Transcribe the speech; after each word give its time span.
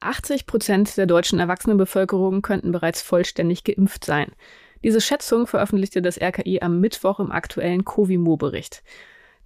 80 0.00 0.46
Prozent 0.46 0.96
der 0.96 1.06
deutschen 1.06 1.38
Erwachsenenbevölkerung 1.38 2.42
könnten 2.42 2.72
bereits 2.72 3.02
vollständig 3.02 3.64
geimpft 3.64 4.04
sein. 4.04 4.32
Diese 4.84 5.00
Schätzung 5.00 5.46
veröffentlichte 5.46 6.00
das 6.00 6.20
RKI 6.20 6.60
am 6.62 6.80
Mittwoch 6.80 7.18
im 7.18 7.32
aktuellen 7.32 7.84
Covimo-Bericht. 7.84 8.82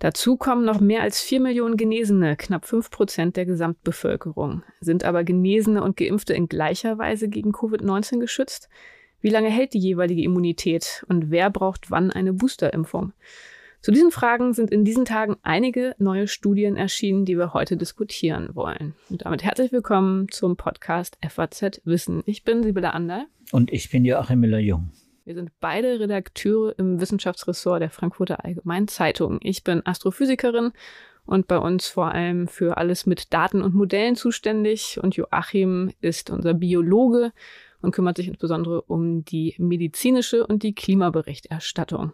Dazu 0.00 0.36
kommen 0.36 0.64
noch 0.64 0.80
mehr 0.80 1.02
als 1.02 1.20
vier 1.20 1.40
Millionen 1.40 1.76
Genesene, 1.76 2.36
knapp 2.36 2.64
fünf 2.64 2.90
Prozent 2.90 3.36
der 3.36 3.46
Gesamtbevölkerung. 3.46 4.62
Sind 4.80 5.04
aber 5.04 5.24
Genesene 5.24 5.82
und 5.82 5.96
Geimpfte 5.96 6.34
in 6.34 6.48
gleicher 6.48 6.98
Weise 6.98 7.28
gegen 7.28 7.52
Covid-19 7.52 8.18
geschützt? 8.18 8.68
Wie 9.20 9.28
lange 9.28 9.50
hält 9.50 9.74
die 9.74 9.78
jeweilige 9.78 10.22
Immunität 10.22 11.04
und 11.08 11.30
wer 11.30 11.50
braucht 11.50 11.90
wann 11.90 12.10
eine 12.10 12.32
Boosterimpfung? 12.32 13.12
Zu 13.82 13.92
diesen 13.92 14.10
Fragen 14.10 14.52
sind 14.52 14.70
in 14.70 14.84
diesen 14.84 15.06
Tagen 15.06 15.36
einige 15.42 15.94
neue 15.96 16.28
Studien 16.28 16.76
erschienen, 16.76 17.24
die 17.24 17.38
wir 17.38 17.54
heute 17.54 17.78
diskutieren 17.78 18.50
wollen. 18.52 18.94
Und 19.08 19.24
damit 19.24 19.42
herzlich 19.42 19.72
willkommen 19.72 20.28
zum 20.30 20.58
Podcast 20.58 21.16
FAZ 21.26 21.80
Wissen. 21.84 22.22
Ich 22.26 22.44
bin 22.44 22.62
Sibylle 22.62 22.92
Anderl. 22.92 23.24
Und 23.52 23.72
ich 23.72 23.88
bin 23.88 24.04
Joachim 24.04 24.40
Müller-Jung. 24.40 24.90
Wir 25.24 25.34
sind 25.34 25.50
beide 25.60 25.98
Redakteure 25.98 26.78
im 26.78 27.00
Wissenschaftsressort 27.00 27.80
der 27.80 27.88
Frankfurter 27.88 28.44
Allgemeinen 28.44 28.86
Zeitung. 28.86 29.38
Ich 29.42 29.64
bin 29.64 29.80
Astrophysikerin 29.86 30.72
und 31.24 31.48
bei 31.48 31.56
uns 31.56 31.88
vor 31.88 32.12
allem 32.12 32.48
für 32.48 32.76
alles 32.76 33.06
mit 33.06 33.32
Daten 33.32 33.62
und 33.62 33.74
Modellen 33.74 34.14
zuständig. 34.14 35.00
Und 35.02 35.16
Joachim 35.16 35.90
ist 36.02 36.28
unser 36.28 36.52
Biologe 36.52 37.32
und 37.80 37.92
kümmert 37.92 38.18
sich 38.18 38.28
insbesondere 38.28 38.82
um 38.82 39.24
die 39.24 39.54
medizinische 39.56 40.46
und 40.46 40.64
die 40.64 40.74
Klimaberichterstattung. 40.74 42.12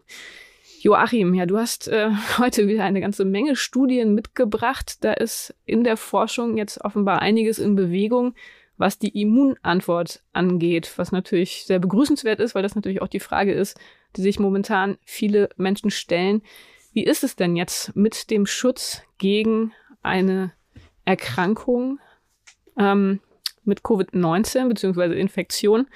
Joachim, 0.80 1.34
ja, 1.34 1.46
du 1.46 1.58
hast 1.58 1.88
äh, 1.88 2.10
heute 2.38 2.68
wieder 2.68 2.84
eine 2.84 3.00
ganze 3.00 3.24
Menge 3.24 3.56
Studien 3.56 4.14
mitgebracht. 4.14 5.04
Da 5.04 5.12
ist 5.12 5.54
in 5.64 5.84
der 5.84 5.96
Forschung 5.96 6.56
jetzt 6.56 6.84
offenbar 6.84 7.22
einiges 7.22 7.58
in 7.58 7.76
Bewegung, 7.76 8.34
was 8.76 8.98
die 8.98 9.20
Immunantwort 9.20 10.22
angeht, 10.32 10.92
was 10.96 11.12
natürlich 11.12 11.64
sehr 11.64 11.78
begrüßenswert 11.78 12.40
ist, 12.40 12.54
weil 12.54 12.62
das 12.62 12.74
natürlich 12.74 13.00
auch 13.00 13.08
die 13.08 13.20
Frage 13.20 13.52
ist, 13.52 13.78
die 14.16 14.22
sich 14.22 14.38
momentan 14.38 14.98
viele 15.04 15.48
Menschen 15.56 15.90
stellen. 15.90 16.42
Wie 16.92 17.04
ist 17.04 17.24
es 17.24 17.36
denn 17.36 17.56
jetzt 17.56 17.96
mit 17.96 18.30
dem 18.30 18.46
Schutz 18.46 19.02
gegen 19.18 19.72
eine 20.02 20.52
Erkrankung 21.04 22.00
ähm, 22.78 23.20
mit 23.64 23.80
Covid-19 23.80 24.68
bzw. 24.68 25.18
Infektion, 25.18 25.88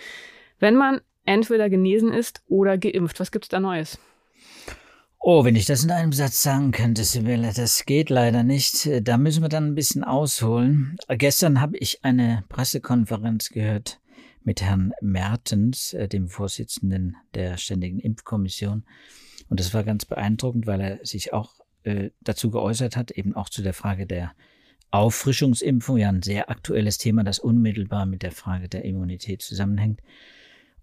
wenn 0.59 0.75
man 0.75 1.01
entweder 1.25 1.69
genesen 1.69 2.13
ist 2.13 2.43
oder 2.49 2.79
geimpft? 2.79 3.21
Was 3.21 3.31
gibt 3.31 3.45
es 3.45 3.49
da 3.51 3.61
Neues? 3.61 3.99
Oh, 5.23 5.45
wenn 5.45 5.55
ich 5.55 5.67
das 5.67 5.85
in 5.85 5.91
einem 5.91 6.15
Satz 6.15 6.43
sagen 6.43 6.73
könnte, 6.73 7.05
Sibylle, 7.05 7.53
das 7.55 7.85
geht 7.85 8.09
leider 8.09 8.43
nicht. 8.43 8.89
Da 9.03 9.19
müssen 9.19 9.43
wir 9.43 9.51
dann 9.51 9.67
ein 9.67 9.75
bisschen 9.75 10.03
ausholen. 10.03 10.97
Gestern 11.09 11.61
habe 11.61 11.77
ich 11.77 12.03
eine 12.03 12.43
Pressekonferenz 12.49 13.51
gehört 13.51 14.01
mit 14.45 14.63
Herrn 14.63 14.95
Mertens, 15.03 15.93
äh, 15.93 16.09
dem 16.09 16.29
Vorsitzenden 16.29 17.17
der 17.35 17.59
Ständigen 17.59 17.99
Impfkommission. 18.01 18.85
Und 19.51 19.61
das 19.61 19.75
war 19.75 19.85
ganz 19.85 20.07
beeindruckend, 20.07 20.67
weil 20.67 20.81
er 20.81 21.05
sich 21.05 21.35
auch 21.35 21.53
äh, 21.83 22.09
dazu 22.23 22.51
geäußert 22.51 22.97
hat, 22.97 23.11
eben 23.11 23.37
auch 23.37 23.51
zu 23.51 23.61
der 23.61 23.75
Frage 23.75 24.07
der 24.07 24.33
Auffrischungsimpfung, 24.91 25.99
ja 25.99 26.09
ein 26.09 26.23
sehr 26.23 26.49
aktuelles 26.49 26.97
Thema, 26.97 27.25
das 27.25 27.39
unmittelbar 27.39 28.07
mit 28.07 28.23
der 28.23 28.33
Frage 28.33 28.71
der 28.71 28.87
Immunität 28.87 29.43
zusammenhängt. 29.43 30.01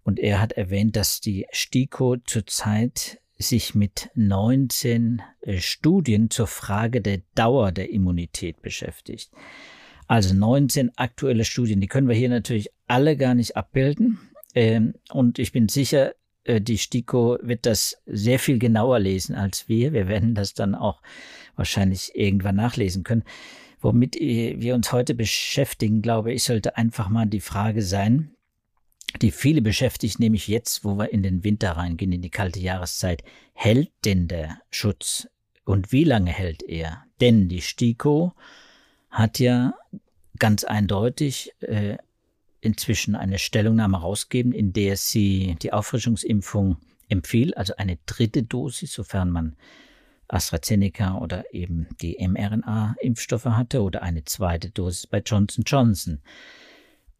Und 0.03 0.19
er 0.19 0.39
hat 0.39 0.51
erwähnt, 0.51 0.95
dass 0.95 1.21
die 1.21 1.47
STIKO 1.51 2.17
zurzeit 2.17 3.19
sich 3.37 3.75
mit 3.75 4.09
19 4.15 5.21
äh, 5.41 5.59
Studien 5.59 6.29
zur 6.29 6.47
Frage 6.47 7.01
der 7.01 7.21
Dauer 7.35 7.71
der 7.71 7.91
Immunität 7.91 8.61
beschäftigt. 8.61 9.31
Also 10.07 10.33
19 10.33 10.91
aktuelle 10.97 11.45
Studien, 11.45 11.81
die 11.81 11.87
können 11.87 12.07
wir 12.07 12.15
hier 12.15 12.29
natürlich 12.29 12.69
alle 12.87 13.17
gar 13.17 13.35
nicht 13.35 13.55
abbilden. 13.57 14.19
Ähm, 14.55 14.95
und 15.11 15.37
ich 15.37 15.51
bin 15.51 15.69
sicher, 15.69 16.13
äh, 16.45 16.61
die 16.61 16.77
STIKO 16.77 17.37
wird 17.41 17.65
das 17.65 18.01
sehr 18.05 18.39
viel 18.39 18.57
genauer 18.57 18.99
lesen 18.99 19.35
als 19.35 19.67
wir. 19.67 19.93
Wir 19.93 20.07
werden 20.07 20.33
das 20.33 20.53
dann 20.53 20.75
auch 20.75 21.01
wahrscheinlich 21.55 22.15
irgendwann 22.15 22.55
nachlesen 22.55 23.03
können. 23.03 23.23
Womit 23.79 24.19
äh, 24.19 24.55
wir 24.59 24.73
uns 24.73 24.91
heute 24.91 25.13
beschäftigen, 25.13 26.01
glaube 26.01 26.33
ich, 26.33 26.43
sollte 26.43 26.77
einfach 26.77 27.09
mal 27.09 27.25
die 27.25 27.41
Frage 27.41 27.81
sein, 27.81 28.31
die 29.21 29.31
viele 29.31 29.61
beschäftigt, 29.61 30.19
nämlich 30.19 30.47
jetzt, 30.47 30.83
wo 30.83 30.95
wir 30.95 31.11
in 31.11 31.23
den 31.23 31.43
Winter 31.43 31.71
reingehen, 31.71 32.11
in 32.11 32.21
die 32.21 32.29
kalte 32.29 32.59
Jahreszeit. 32.59 33.23
Hält 33.53 33.91
denn 34.05 34.27
der 34.27 34.59
Schutz 34.69 35.27
und 35.65 35.91
wie 35.91 36.03
lange 36.03 36.31
hält 36.31 36.63
er? 36.63 37.03
Denn 37.19 37.49
die 37.49 37.61
STIKO 37.61 38.33
hat 39.09 39.39
ja 39.39 39.73
ganz 40.39 40.63
eindeutig 40.63 41.51
äh, 41.61 41.97
inzwischen 42.61 43.15
eine 43.15 43.39
Stellungnahme 43.39 43.97
rausgegeben, 43.97 44.51
in 44.51 44.73
der 44.73 44.97
sie 44.97 45.55
die 45.61 45.73
Auffrischungsimpfung 45.73 46.77
empfiehlt, 47.09 47.57
also 47.57 47.73
eine 47.77 47.97
dritte 48.05 48.43
Dosis, 48.43 48.93
sofern 48.93 49.29
man 49.29 49.55
AstraZeneca 50.27 51.17
oder 51.17 51.53
eben 51.53 51.87
die 52.01 52.17
mRNA-Impfstoffe 52.19 53.45
hatte 53.45 53.81
oder 53.81 54.01
eine 54.01 54.25
zweite 54.25 54.69
Dosis 54.69 55.07
bei 55.07 55.19
Johnson 55.19 55.63
Johnson. 55.65 56.21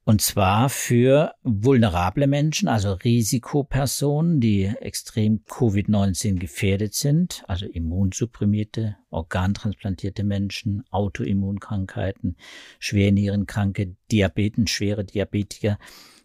Und 0.07 0.21
zwar 0.21 0.69
für 0.69 1.33
vulnerable 1.43 2.27
Menschen, 2.27 2.69
also 2.69 2.93
Risikopersonen, 2.93 4.39
die 4.39 4.63
extrem 4.63 5.43
Covid-19 5.43 6.39
gefährdet 6.39 6.93
sind, 6.93 7.43
also 7.49 7.65
immunsupprimierte, 7.65 8.95
organtransplantierte 9.09 10.23
Menschen, 10.23 10.85
Autoimmunkrankheiten, 10.91 12.37
Schwernierenkranke, 12.79 13.97
Diabeten, 14.09 14.67
schwere 14.67 15.03
Diabetiker. 15.03 15.77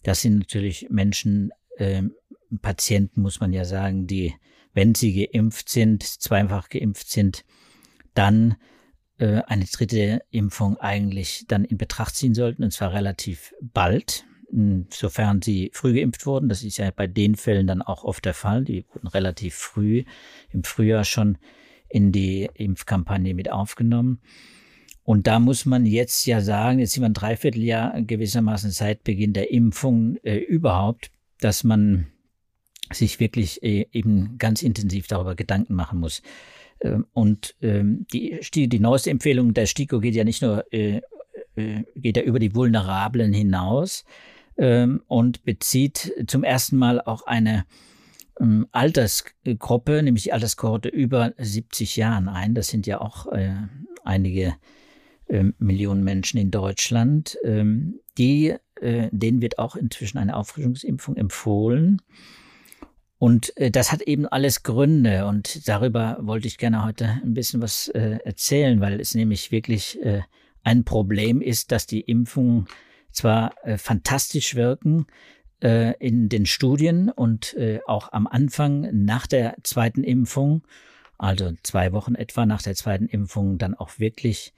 Das 0.05 0.23
sind 0.23 0.39
natürlich 0.39 0.87
Menschen, 0.89 1.51
äh, 1.77 2.05
Patienten 2.61 3.21
muss 3.21 3.41
man 3.41 3.53
ja 3.53 3.65
sagen, 3.65 4.07
die, 4.07 4.33
wenn 4.75 4.95
sie 4.95 5.27
geimpft 5.27 5.69
sind, 5.69 6.05
zweifach 6.05 6.69
geimpft 6.69 7.11
sind, 7.11 7.45
dann 8.15 8.55
äh, 9.23 9.43
eine 9.47 9.67
dritte 9.67 10.23
Impfung 10.31 10.77
eigentlich 10.79 11.45
dann 11.47 11.65
in 11.65 11.79
Betracht 11.79 12.17
ziehen 12.17 12.35
sollten, 12.35 12.65
und 12.65 12.73
zwar 12.73 12.93
relativ 12.93 13.55
bald, 13.61 14.25
sofern 14.91 15.41
sie 15.41 15.71
früh 15.73 15.95
geimpft 15.95 16.27
wurden. 16.27 16.49
Das 16.49 16.65
ist 16.65 16.77
ja 16.77 16.91
bei 16.91 17.07
den 17.07 17.37
Fällen 17.37 17.69
dann 17.69 17.83
auch 17.83 18.03
oft 18.03 18.25
der 18.25 18.35
Fall. 18.35 18.65
Die 18.65 18.85
wurden 18.93 19.07
relativ 19.07 19.55
früh 19.55 20.05
im 20.51 20.65
Frühjahr 20.65 21.05
schon 21.05 21.39
in 21.89 22.11
die 22.11 22.51
Impfkampagne 22.53 23.33
mit 23.33 23.51
aufgenommen. 23.51 24.21
Und 25.05 25.29
da 25.29 25.39
muss 25.39 25.67
man 25.67 25.87
jetzt 25.87 26.27
ja 26.27 26.41
sagen, 26.41 26.81
jetzt 26.81 26.93
sind 26.93 27.03
wir 27.03 27.09
ein 27.09 27.15
Dreivierteljahr 27.15 28.03
gewissermaßen 28.03 28.73
seit 28.73 29.05
Beginn 29.05 29.33
der 29.33 29.53
Impfung 29.53 30.17
äh, 30.25 30.37
überhaupt, 30.37 31.13
dass 31.41 31.65
man 31.65 32.09
sich 32.91 33.21
wirklich 33.21 33.63
äh, 33.63 33.87
eben 33.93 34.37
ganz 34.39 34.63
intensiv 34.63 35.07
darüber 35.07 35.37
Gedanken 35.37 35.75
machen 35.75 36.01
muss, 36.01 36.23
und 37.13 37.55
ähm, 37.63 38.07
die, 38.13 38.41
die 38.69 38.81
neueste 38.81 39.11
Empfehlung 39.11 39.55
der 39.55 39.67
STIKO 39.67 40.01
geht 40.01 40.15
ja 40.15 40.25
nicht 40.25 40.43
nur, 40.43 40.65
äh, 40.73 41.01
äh, 41.57 41.85
geht 41.95 42.17
ja 42.17 42.23
über 42.23 42.39
die 42.39 42.55
Vulnerablen 42.55 43.33
hinaus 43.33 44.05
ähm, 44.57 45.03
und 45.07 45.45
bezieht 45.45 46.13
zum 46.27 46.45
ersten 46.45 46.77
Mal 46.77 47.01
auch 47.01 47.27
eine 47.27 47.65
Altersgruppe, 48.73 50.03
nämlich 50.03 50.25
die 50.25 50.33
Alterskohorte 50.33 50.89
über 50.89 51.33
70 51.37 51.97
Jahren 51.97 52.29
ein. 52.29 52.55
Das 52.55 52.69
sind 52.69 52.87
ja 52.87 53.01
auch 53.01 53.31
äh, 53.31 53.55
einige 54.05 54.55
Millionen 55.59 56.03
Menschen 56.03 56.39
in 56.39 56.51
Deutschland. 56.51 57.39
die, 58.19 58.55
denen 58.81 59.43
wird 59.43 59.59
auch 59.59 59.77
inzwischen 59.77 60.19
eine 60.19 60.37
Auffrischungsimpfung 60.37 61.17
empfohlen. 61.17 62.03
Und 63.23 63.57
äh, 63.57 63.71
das 63.71 63.93
hat 63.93 64.03
eben 64.03 64.27
alles 64.27 64.65
Gründe. 64.65 65.27
Und 65.27 65.69
darüber 65.69 66.19
wollte 66.23 66.49
ich 66.49 66.59
gerne 66.59 66.85
heute 66.85 67.21
ein 67.23 67.35
bisschen 67.35 67.63
was 67.63 67.87
äh, 67.87 68.19
erzählen, 68.25 68.81
weil 68.81 69.01
es 69.01 69.15
nämlich 69.15 69.53
wirklich 69.53 70.05
äh, 70.05 70.23
ein 70.65 70.83
Problem 70.83 71.41
ist, 71.41 71.71
dass 71.71 71.87
die 71.87 72.01
Impfungen 72.01 72.67
zwar 73.13 73.55
äh, 73.63 73.79
fantastisch 73.79 74.57
wirken 74.57 75.07
äh, 75.63 75.97
in 76.01 76.31
den 76.31 76.47
Studien 76.47 77.11
und 77.11 77.55
äh, 77.55 77.79
auch 77.87 78.13
am 78.13 78.27
Anfang 78.27 78.89
nach 79.05 79.29
der 79.29 79.55
zweiten 79.63 80.03
Impfung, 80.03 80.65
also 81.17 81.53
zwei 81.63 81.93
Wochen 81.93 82.17
etwa 82.17 82.45
nach 82.45 82.63
der 82.63 82.75
zweiten 82.75 83.07
Impfung, 83.07 83.57
dann 83.57 83.77
auch 83.77 84.01
wirklich 84.01 84.53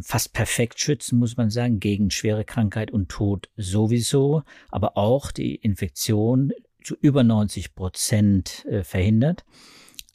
fast 0.00 0.32
perfekt 0.32 0.78
schützen, 0.78 1.18
muss 1.18 1.36
man 1.36 1.50
sagen, 1.50 1.80
gegen 1.80 2.12
schwere 2.12 2.44
Krankheit 2.44 2.92
und 2.92 3.08
Tod 3.08 3.48
sowieso, 3.56 4.44
aber 4.70 4.96
auch 4.96 5.32
die 5.32 5.56
Infektion 5.56 6.52
zu 6.86 6.96
über 7.00 7.24
90 7.24 7.74
Prozent 7.74 8.64
äh, 8.66 8.84
verhindert. 8.84 9.44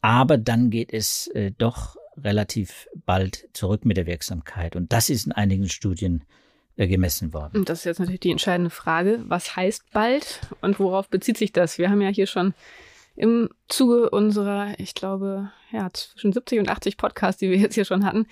Aber 0.01 0.37
dann 0.37 0.69
geht 0.69 0.93
es 0.93 1.27
äh, 1.27 1.51
doch 1.57 1.97
relativ 2.17 2.87
bald 3.05 3.49
zurück 3.53 3.83
mit 3.85 3.97
der 3.97 4.05
Wirksamkeit. 4.05 4.75
Und 4.75 4.93
das 4.93 5.09
ist 5.09 5.25
in 5.25 5.33
einigen 5.33 5.67
Studien 5.67 6.23
äh, 6.77 6.87
gemessen 6.87 7.33
worden. 7.33 7.59
Und 7.59 7.69
das 7.69 7.79
ist 7.79 7.85
jetzt 7.85 7.99
natürlich 7.99 8.21
die 8.21 8.31
entscheidende 8.31 8.69
Frage. 8.69 9.21
Was 9.27 9.55
heißt 9.55 9.91
bald 9.91 10.39
und 10.61 10.79
worauf 10.79 11.09
bezieht 11.09 11.37
sich 11.37 11.51
das? 11.51 11.77
Wir 11.77 11.89
haben 11.89 12.01
ja 12.01 12.09
hier 12.09 12.25
schon 12.25 12.53
im 13.17 13.49
Zuge 13.67 14.09
unserer, 14.09 14.79
ich 14.79 14.95
glaube, 14.95 15.51
ja, 15.71 15.89
zwischen 15.91 16.31
70 16.31 16.59
und 16.59 16.69
80 16.69 16.95
Podcasts, 16.95 17.39
die 17.39 17.49
wir 17.49 17.57
jetzt 17.57 17.75
hier 17.75 17.85
schon 17.85 18.05
hatten, 18.05 18.27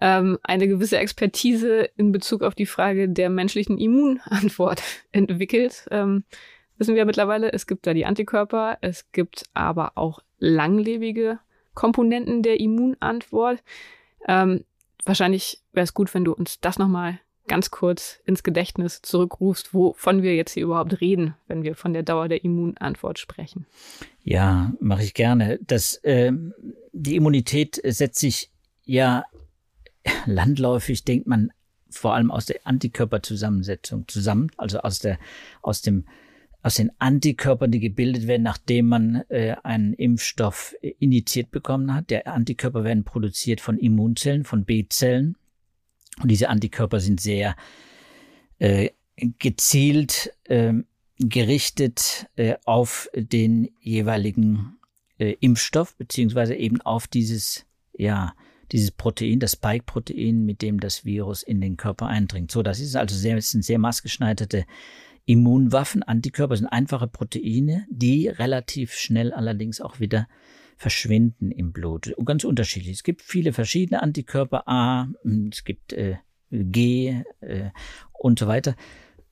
ähm, 0.00 0.38
eine 0.42 0.66
gewisse 0.66 0.96
Expertise 0.96 1.90
in 1.96 2.10
Bezug 2.10 2.42
auf 2.42 2.54
die 2.54 2.66
Frage 2.66 3.10
der 3.10 3.28
menschlichen 3.28 3.76
Immunantwort 3.76 4.82
entwickelt. 5.12 5.86
Ähm, 5.90 6.24
wissen 6.78 6.94
wir 6.94 7.04
mittlerweile, 7.04 7.52
es 7.52 7.66
gibt 7.66 7.86
da 7.86 7.94
die 7.94 8.06
Antikörper, 8.06 8.78
es 8.80 9.10
gibt 9.12 9.44
aber 9.54 9.92
auch 9.96 10.20
langlebige 10.38 11.38
Komponenten 11.74 12.42
der 12.42 12.60
Immunantwort. 12.60 13.62
Ähm, 14.26 14.64
wahrscheinlich 15.04 15.62
wäre 15.72 15.84
es 15.84 15.94
gut, 15.94 16.12
wenn 16.14 16.24
du 16.24 16.32
uns 16.32 16.60
das 16.60 16.78
nochmal 16.78 17.20
ganz 17.48 17.70
kurz 17.70 18.20
ins 18.24 18.42
Gedächtnis 18.42 19.02
zurückrufst, 19.02 19.72
wovon 19.72 20.22
wir 20.22 20.34
jetzt 20.34 20.52
hier 20.52 20.64
überhaupt 20.64 21.00
reden, 21.00 21.34
wenn 21.46 21.62
wir 21.62 21.76
von 21.76 21.92
der 21.92 22.02
Dauer 22.02 22.28
der 22.28 22.42
Immunantwort 22.44 23.18
sprechen. 23.18 23.66
Ja, 24.22 24.72
mache 24.80 25.04
ich 25.04 25.14
gerne. 25.14 25.60
Das, 25.62 25.96
äh, 26.02 26.32
die 26.92 27.16
Immunität 27.16 27.80
setzt 27.84 28.18
sich 28.18 28.50
ja 28.84 29.24
landläufig, 30.26 31.04
denkt 31.04 31.26
man, 31.26 31.52
vor 31.88 32.14
allem 32.14 32.30
aus 32.30 32.46
der 32.46 32.56
Antikörperzusammensetzung 32.64 34.08
zusammen, 34.08 34.50
also 34.56 34.80
aus 34.80 34.98
der, 34.98 35.18
aus 35.62 35.82
dem 35.82 36.04
aus 36.66 36.74
den 36.74 36.90
Antikörpern, 36.98 37.70
die 37.70 37.78
gebildet 37.78 38.26
werden, 38.26 38.42
nachdem 38.42 38.88
man 38.88 39.22
äh, 39.28 39.54
einen 39.62 39.92
Impfstoff 39.92 40.74
äh, 40.82 40.94
initiiert 40.98 41.52
bekommen 41.52 41.94
hat. 41.94 42.10
Der 42.10 42.26
Antikörper 42.26 42.82
werden 42.82 43.04
produziert 43.04 43.60
von 43.60 43.78
Immunzellen, 43.78 44.42
von 44.42 44.64
B-Zellen. 44.64 45.36
Und 46.20 46.28
diese 46.28 46.48
Antikörper 46.48 46.98
sind 46.98 47.20
sehr 47.20 47.54
äh, 48.58 48.90
gezielt 49.38 50.32
äh, 50.46 50.72
gerichtet 51.20 52.26
äh, 52.34 52.56
auf 52.64 53.08
den 53.14 53.70
jeweiligen 53.78 54.76
äh, 55.18 55.36
Impfstoff, 55.38 55.94
beziehungsweise 55.94 56.56
eben 56.56 56.80
auf 56.80 57.06
dieses, 57.06 57.64
ja, 57.96 58.34
dieses 58.72 58.90
Protein, 58.90 59.38
das 59.38 59.52
Spike-Protein, 59.52 60.44
mit 60.44 60.62
dem 60.62 60.80
das 60.80 61.04
Virus 61.04 61.44
in 61.44 61.60
den 61.60 61.76
Körper 61.76 62.08
eindringt. 62.08 62.50
So, 62.50 62.64
das 62.64 62.80
ist 62.80 62.96
also 62.96 63.14
sehr, 63.14 63.36
das 63.36 63.50
sind 63.50 63.64
sehr 63.64 63.78
maßgeschneiderte 63.78 64.66
Immunwaffen, 65.26 66.04
Antikörper 66.04 66.56
sind 66.56 66.68
einfache 66.68 67.08
Proteine, 67.08 67.86
die 67.90 68.28
relativ 68.28 68.94
schnell 68.94 69.32
allerdings 69.32 69.80
auch 69.80 69.98
wieder 69.98 70.28
verschwinden 70.76 71.50
im 71.50 71.72
Blut. 71.72 72.12
Und 72.12 72.26
ganz 72.26 72.44
unterschiedlich. 72.44 72.92
Es 72.92 73.02
gibt 73.02 73.22
viele 73.22 73.52
verschiedene 73.52 74.02
Antikörper 74.02 74.68
A, 74.68 75.08
es 75.50 75.64
gibt 75.64 75.92
äh, 75.92 76.16
G 76.50 77.22
äh, 77.40 77.70
und 78.12 78.38
so 78.38 78.46
weiter, 78.46 78.76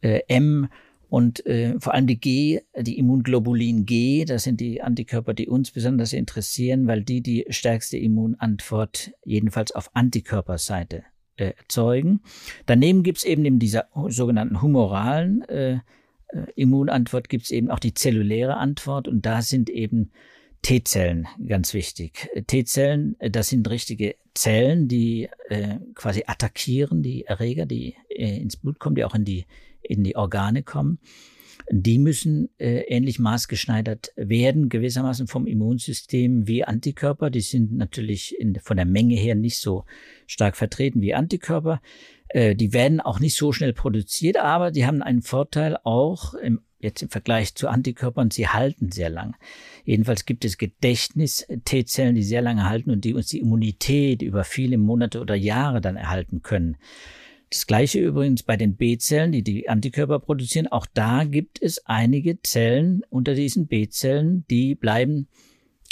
äh, 0.00 0.22
M 0.26 0.68
und 1.08 1.46
äh, 1.46 1.78
vor 1.78 1.94
allem 1.94 2.08
die 2.08 2.18
G, 2.18 2.60
die 2.76 2.98
Immunglobulin 2.98 3.86
G, 3.86 4.24
das 4.24 4.42
sind 4.42 4.60
die 4.60 4.82
Antikörper, 4.82 5.32
die 5.32 5.48
uns 5.48 5.70
besonders 5.70 6.12
interessieren, 6.12 6.88
weil 6.88 7.04
die 7.04 7.20
die 7.20 7.46
stärkste 7.50 7.98
Immunantwort 7.98 9.12
jedenfalls 9.24 9.70
auf 9.72 9.94
Antikörperseite 9.94 11.04
äh, 11.36 11.52
erzeugen. 11.56 12.20
Daneben 12.66 13.02
gibt's 13.02 13.24
eben 13.24 13.44
in 13.44 13.58
dieser 13.58 13.88
sogenannten 14.08 14.62
humoralen 14.62 15.42
äh, 15.48 15.72
äh 15.72 15.80
Immunantwort 16.56 17.28
gibt's 17.28 17.50
eben 17.50 17.70
auch 17.70 17.78
die 17.78 17.94
zelluläre 17.94 18.56
Antwort 18.56 19.08
und 19.08 19.24
da 19.26 19.42
sind 19.42 19.70
eben 19.70 20.10
T-Zellen 20.64 21.28
ganz 21.46 21.74
wichtig. 21.74 22.30
T-Zellen, 22.46 23.16
äh, 23.18 23.30
das 23.30 23.48
sind 23.48 23.68
richtige 23.68 24.16
Zellen, 24.34 24.88
die 24.88 25.28
äh, 25.48 25.76
quasi 25.94 26.24
attackieren, 26.26 27.02
die 27.02 27.26
Erreger, 27.26 27.66
die 27.66 27.94
äh, 28.08 28.38
ins 28.38 28.56
Blut 28.56 28.78
kommen, 28.78 28.96
die 28.96 29.04
auch 29.04 29.14
in 29.14 29.24
die, 29.24 29.44
in 29.84 30.02
die 30.04 30.16
Organe 30.16 30.62
kommen 30.62 30.98
die 31.70 31.98
müssen 31.98 32.50
äh, 32.58 32.80
ähnlich 32.88 33.18
maßgeschneidert 33.18 34.12
werden, 34.16 34.68
gewissermaßen 34.68 35.26
vom 35.26 35.46
Immunsystem 35.46 36.46
wie 36.46 36.64
Antikörper. 36.64 37.30
Die 37.30 37.40
sind 37.40 37.72
natürlich 37.72 38.38
in, 38.38 38.56
von 38.56 38.76
der 38.76 38.86
Menge 38.86 39.14
her 39.14 39.34
nicht 39.34 39.58
so 39.58 39.84
stark 40.26 40.56
vertreten 40.56 41.00
wie 41.00 41.14
Antikörper. 41.14 41.80
Äh, 42.28 42.54
die 42.54 42.72
werden 42.72 43.00
auch 43.00 43.18
nicht 43.18 43.36
so 43.36 43.52
schnell 43.52 43.72
produziert, 43.72 44.36
aber 44.36 44.70
die 44.72 44.86
haben 44.86 45.02
einen 45.02 45.22
Vorteil 45.22 45.78
auch 45.84 46.34
im, 46.34 46.60
jetzt 46.80 47.02
im 47.02 47.08
Vergleich 47.08 47.54
zu 47.54 47.68
Antikörpern, 47.68 48.30
sie 48.30 48.48
halten 48.48 48.92
sehr 48.92 49.08
lang. 49.08 49.34
Jedenfalls 49.84 50.26
gibt 50.26 50.44
es 50.44 50.58
Gedächtnis-T-Zellen, 50.58 52.14
die 52.14 52.24
sehr 52.24 52.42
lange 52.42 52.68
halten 52.68 52.90
und 52.90 53.04
die 53.04 53.14
uns 53.14 53.28
die 53.28 53.40
Immunität 53.40 54.20
über 54.20 54.44
viele 54.44 54.76
Monate 54.76 55.18
oder 55.20 55.34
Jahre 55.34 55.80
dann 55.80 55.96
erhalten 55.96 56.42
können. 56.42 56.76
Das 57.50 57.66
gleiche 57.66 58.00
übrigens 58.00 58.42
bei 58.42 58.56
den 58.56 58.76
B-Zellen, 58.76 59.32
die 59.32 59.42
die 59.42 59.68
Antikörper 59.68 60.18
produzieren. 60.18 60.66
Auch 60.66 60.86
da 60.92 61.24
gibt 61.24 61.62
es 61.62 61.84
einige 61.86 62.40
Zellen 62.42 63.02
unter 63.10 63.34
diesen 63.34 63.66
B-Zellen, 63.66 64.44
die 64.50 64.74
bleiben 64.74 65.28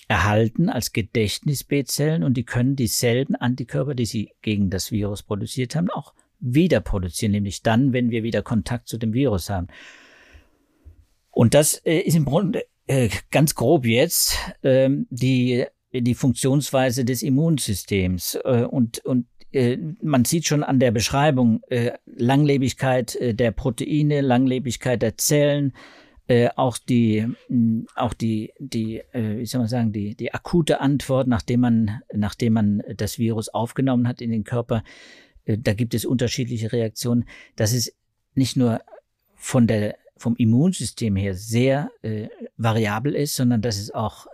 erhalten 0.09 0.69
als 0.69 0.93
Gedächtnis-B-Zellen 0.93 2.23
und 2.23 2.37
die 2.37 2.45
können 2.45 2.77
dieselben 2.77 3.35
Antikörper, 3.35 3.95
die 3.95 4.05
sie 4.05 4.33
gegen 4.43 4.69
das 4.69 4.91
Virus 4.91 5.23
produziert 5.23 5.75
haben, 5.75 5.89
auch 5.91 6.15
wieder 6.39 6.81
produzieren, 6.81 7.33
nämlich 7.33 7.63
dann, 7.63 7.93
wenn 7.93 8.11
wir 8.11 8.23
wieder 8.23 8.43
Kontakt 8.43 8.89
zu 8.89 8.99
dem 8.99 9.15
Virus 9.15 9.49
haben. 9.49 9.69
Und 11.31 11.55
das 11.55 11.75
äh, 11.85 12.01
ist 12.01 12.17
im 12.17 12.25
Grunde 12.25 12.65
äh, 12.87 13.09
ganz 13.31 13.55
grob 13.55 13.87
jetzt 13.87 14.37
ähm, 14.63 15.07
die 15.11 15.65
die 15.95 16.15
Funktionsweise 16.15 17.05
des 17.05 17.23
Immunsystems 17.23 18.39
äh, 18.45 18.65
und 18.65 19.05
und 19.05 19.27
äh, 19.53 19.79
man 20.01 20.25
sieht 20.25 20.47
schon 20.47 20.63
an 20.63 20.81
der 20.81 20.91
Beschreibung 20.91 21.63
äh, 21.69 21.93
Langlebigkeit 22.07 23.17
äh, 23.17 23.35
der 23.35 23.53
Proteine, 23.53 24.21
Langlebigkeit 24.21 25.03
der 25.03 25.17
Zellen, 25.17 25.75
äh, 26.29 26.49
auch 26.57 26.79
die, 26.79 27.27
mh, 27.49 27.87
auch 27.95 28.15
die, 28.15 28.53
die, 28.59 28.99
äh, 29.13 29.39
wie 29.39 29.47
soll 29.47 29.61
man 29.61 29.69
sagen, 29.69 29.93
die, 29.93 30.15
die 30.15 30.33
akute 30.33 30.81
Antwort, 30.81 31.29
nachdem 31.29 31.61
man, 31.61 32.01
nachdem 32.13 32.55
man 32.55 32.83
das 32.97 33.19
Virus 33.19 33.49
aufgenommen 33.49 34.09
hat 34.09 34.21
in 34.21 34.31
den 34.31 34.45
Körper, 34.45 34.83
äh, 35.45 35.59
da 35.59 35.75
gibt 35.75 35.95
es 35.95 36.05
unterschiedliche 36.05 36.73
Reaktionen. 36.73 37.25
Das 37.57 37.73
ist 37.73 37.95
nicht 38.35 38.57
nur 38.57 38.81
von 39.35 39.67
der 39.67 39.97
vom 40.17 40.37
Immunsystem 40.37 41.17
her 41.17 41.35
sehr 41.35 41.91
äh, 42.03 42.29
variabel 42.57 43.15
ist, 43.15 43.35
sondern 43.35 43.61
dass 43.61 43.77
es 43.77 43.91
auch 43.91 44.29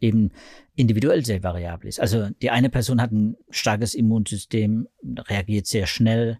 eben 0.00 0.30
individuell 0.74 1.24
sehr 1.24 1.42
variabel 1.42 1.88
ist. 1.88 2.00
Also 2.00 2.28
die 2.42 2.50
eine 2.50 2.70
Person 2.70 3.00
hat 3.00 3.12
ein 3.12 3.36
starkes 3.50 3.94
Immunsystem, 3.94 4.88
reagiert 5.28 5.66
sehr 5.66 5.86
schnell, 5.86 6.38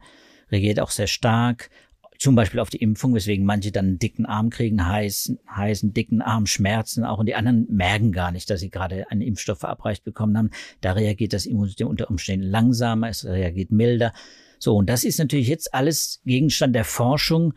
reagiert 0.50 0.80
auch 0.80 0.90
sehr 0.90 1.06
stark, 1.06 1.70
zum 2.18 2.34
Beispiel 2.34 2.60
auf 2.60 2.70
die 2.70 2.78
Impfung, 2.78 3.14
weswegen 3.14 3.44
manche 3.44 3.72
dann 3.72 3.86
einen 3.86 3.98
dicken 3.98 4.26
Arm 4.26 4.50
kriegen, 4.50 4.86
heißen, 4.86 5.38
heißen 5.54 5.92
dicken 5.92 6.22
Arm, 6.22 6.46
Schmerzen 6.46 7.04
auch 7.04 7.18
und 7.18 7.26
die 7.26 7.34
anderen 7.34 7.66
merken 7.70 8.12
gar 8.12 8.32
nicht, 8.32 8.48
dass 8.48 8.60
sie 8.60 8.70
gerade 8.70 9.10
einen 9.10 9.20
Impfstoff 9.20 9.60
verabreicht 9.60 10.04
bekommen 10.04 10.36
haben. 10.36 10.50
Da 10.80 10.92
reagiert 10.92 11.32
das 11.32 11.46
Immunsystem 11.46 11.88
unter 11.88 12.10
Umständen 12.10 12.46
langsamer, 12.46 13.08
es 13.08 13.24
reagiert 13.24 13.70
milder. 13.70 14.12
So, 14.58 14.76
und 14.76 14.88
das 14.88 15.04
ist 15.04 15.18
natürlich 15.18 15.48
jetzt 15.48 15.74
alles 15.74 16.22
Gegenstand 16.24 16.74
der 16.74 16.84
Forschung, 16.84 17.52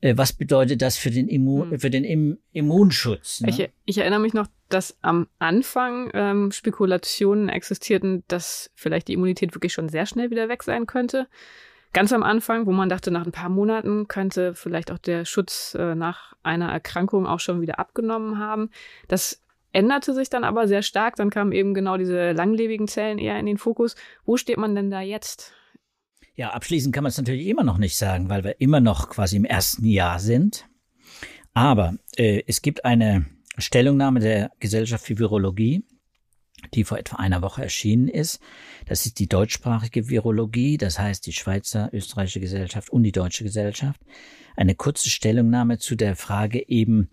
was 0.00 0.32
bedeutet 0.32 0.80
das 0.80 0.96
für 0.96 1.10
den, 1.10 1.28
Immun, 1.28 1.72
hm. 1.72 1.80
für 1.80 1.90
den 1.90 2.04
Im 2.04 2.38
Immunschutz? 2.52 3.40
Ne? 3.40 3.50
Ich, 3.50 3.68
ich, 3.84 3.98
erinnere 3.98 4.20
mich 4.20 4.34
noch, 4.34 4.46
dass 4.68 4.96
am 5.02 5.26
Anfang 5.38 6.10
ähm, 6.14 6.52
Spekulationen 6.52 7.48
existierten, 7.48 8.22
dass 8.28 8.70
vielleicht 8.74 9.08
die 9.08 9.14
Immunität 9.14 9.54
wirklich 9.54 9.72
schon 9.72 9.88
sehr 9.88 10.06
schnell 10.06 10.30
wieder 10.30 10.48
weg 10.48 10.62
sein 10.62 10.86
könnte. 10.86 11.26
Ganz 11.92 12.12
am 12.12 12.22
Anfang, 12.22 12.66
wo 12.66 12.72
man 12.72 12.88
dachte, 12.88 13.10
nach 13.10 13.24
ein 13.24 13.32
paar 13.32 13.48
Monaten 13.48 14.08
könnte 14.08 14.54
vielleicht 14.54 14.92
auch 14.92 14.98
der 14.98 15.24
Schutz 15.24 15.74
äh, 15.74 15.94
nach 15.94 16.34
einer 16.42 16.70
Erkrankung 16.70 17.26
auch 17.26 17.40
schon 17.40 17.60
wieder 17.60 17.78
abgenommen 17.78 18.38
haben. 18.38 18.70
Das 19.08 19.42
änderte 19.72 20.14
sich 20.14 20.28
dann 20.30 20.44
aber 20.44 20.68
sehr 20.68 20.82
stark. 20.82 21.16
Dann 21.16 21.30
kamen 21.30 21.52
eben 21.52 21.74
genau 21.74 21.96
diese 21.96 22.32
langlebigen 22.32 22.88
Zellen 22.88 23.18
eher 23.18 23.38
in 23.38 23.46
den 23.46 23.58
Fokus. 23.58 23.96
Wo 24.24 24.36
steht 24.36 24.58
man 24.58 24.74
denn 24.74 24.90
da 24.90 25.00
jetzt? 25.00 25.54
Ja, 26.38 26.50
abschließend 26.50 26.94
kann 26.94 27.02
man 27.02 27.10
es 27.10 27.18
natürlich 27.18 27.48
immer 27.48 27.64
noch 27.64 27.78
nicht 27.78 27.96
sagen, 27.96 28.28
weil 28.28 28.44
wir 28.44 28.60
immer 28.60 28.78
noch 28.78 29.08
quasi 29.08 29.34
im 29.34 29.44
ersten 29.44 29.84
Jahr 29.84 30.20
sind. 30.20 30.68
Aber 31.52 31.96
äh, 32.16 32.44
es 32.46 32.62
gibt 32.62 32.84
eine 32.84 33.26
Stellungnahme 33.56 34.20
der 34.20 34.52
Gesellschaft 34.60 35.04
für 35.04 35.18
Virologie, 35.18 35.84
die 36.74 36.84
vor 36.84 36.96
etwa 36.96 37.16
einer 37.16 37.42
Woche 37.42 37.64
erschienen 37.64 38.06
ist. 38.06 38.38
Das 38.86 39.04
ist 39.04 39.18
die 39.18 39.28
deutschsprachige 39.28 40.10
Virologie, 40.10 40.76
das 40.76 41.00
heißt 41.00 41.26
die 41.26 41.32
Schweizer, 41.32 41.90
österreichische 41.92 42.38
Gesellschaft 42.38 42.88
und 42.90 43.02
die 43.02 43.10
deutsche 43.10 43.42
Gesellschaft. 43.42 44.00
Eine 44.54 44.76
kurze 44.76 45.10
Stellungnahme 45.10 45.78
zu 45.78 45.96
der 45.96 46.14
Frage 46.14 46.68
eben 46.68 47.10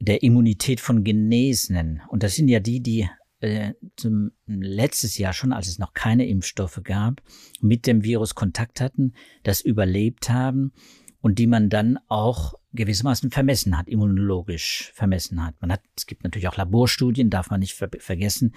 der 0.00 0.24
Immunität 0.24 0.80
von 0.80 1.04
Genesenen. 1.04 2.02
Und 2.08 2.24
das 2.24 2.34
sind 2.34 2.48
ja 2.48 2.58
die, 2.58 2.80
die 2.80 3.08
äh, 3.40 3.74
zum 3.96 4.32
letztes 4.46 5.18
Jahr 5.18 5.32
schon, 5.32 5.52
als 5.52 5.68
es 5.68 5.78
noch 5.78 5.94
keine 5.94 6.26
Impfstoffe 6.26 6.80
gab, 6.82 7.22
mit 7.60 7.86
dem 7.86 8.02
Virus 8.04 8.34
Kontakt 8.34 8.80
hatten, 8.80 9.14
das 9.42 9.60
überlebt 9.60 10.30
haben 10.30 10.72
und 11.20 11.38
die 11.38 11.46
man 11.46 11.68
dann 11.68 11.98
auch 12.08 12.54
gewissermaßen 12.72 13.30
vermessen 13.30 13.76
hat, 13.76 13.88
immunologisch 13.88 14.92
vermessen 14.94 15.44
hat. 15.44 15.54
Man 15.60 15.72
hat, 15.72 15.80
es 15.96 16.06
gibt 16.06 16.24
natürlich 16.24 16.48
auch 16.48 16.56
Laborstudien, 16.56 17.30
darf 17.30 17.50
man 17.50 17.60
nicht 17.60 17.74
ver 17.74 17.88
vergessen. 17.98 18.54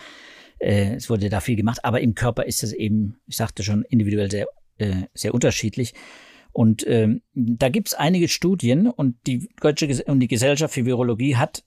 Äh, 0.60 0.96
es 0.96 1.10
wurde 1.10 1.30
da 1.30 1.40
viel 1.40 1.56
gemacht, 1.56 1.84
aber 1.84 2.02
im 2.02 2.16
Körper 2.16 2.46
ist 2.46 2.64
es 2.64 2.74
eben, 2.74 3.18
ich 3.26 3.38
sagte 3.38 3.64
schon, 3.64 3.84
individuell 3.84 4.30
sehr, 4.30 4.48
äh, 4.78 5.04
sehr 5.14 5.34
unterschiedlich. 5.34 5.94
Und 6.52 6.86
ähm, 6.88 7.22
da 7.34 7.70
gibt 7.70 7.90
es 7.90 7.94
einige 7.94 8.28
Studien 8.28 8.88
und 8.88 9.16
die 9.28 9.50
Deutsche 9.62 10.04
und 10.06 10.20
die 10.20 10.28
Gesellschaft 10.28 10.74
für 10.74 10.86
Virologie 10.86 11.36
hat 11.36 11.64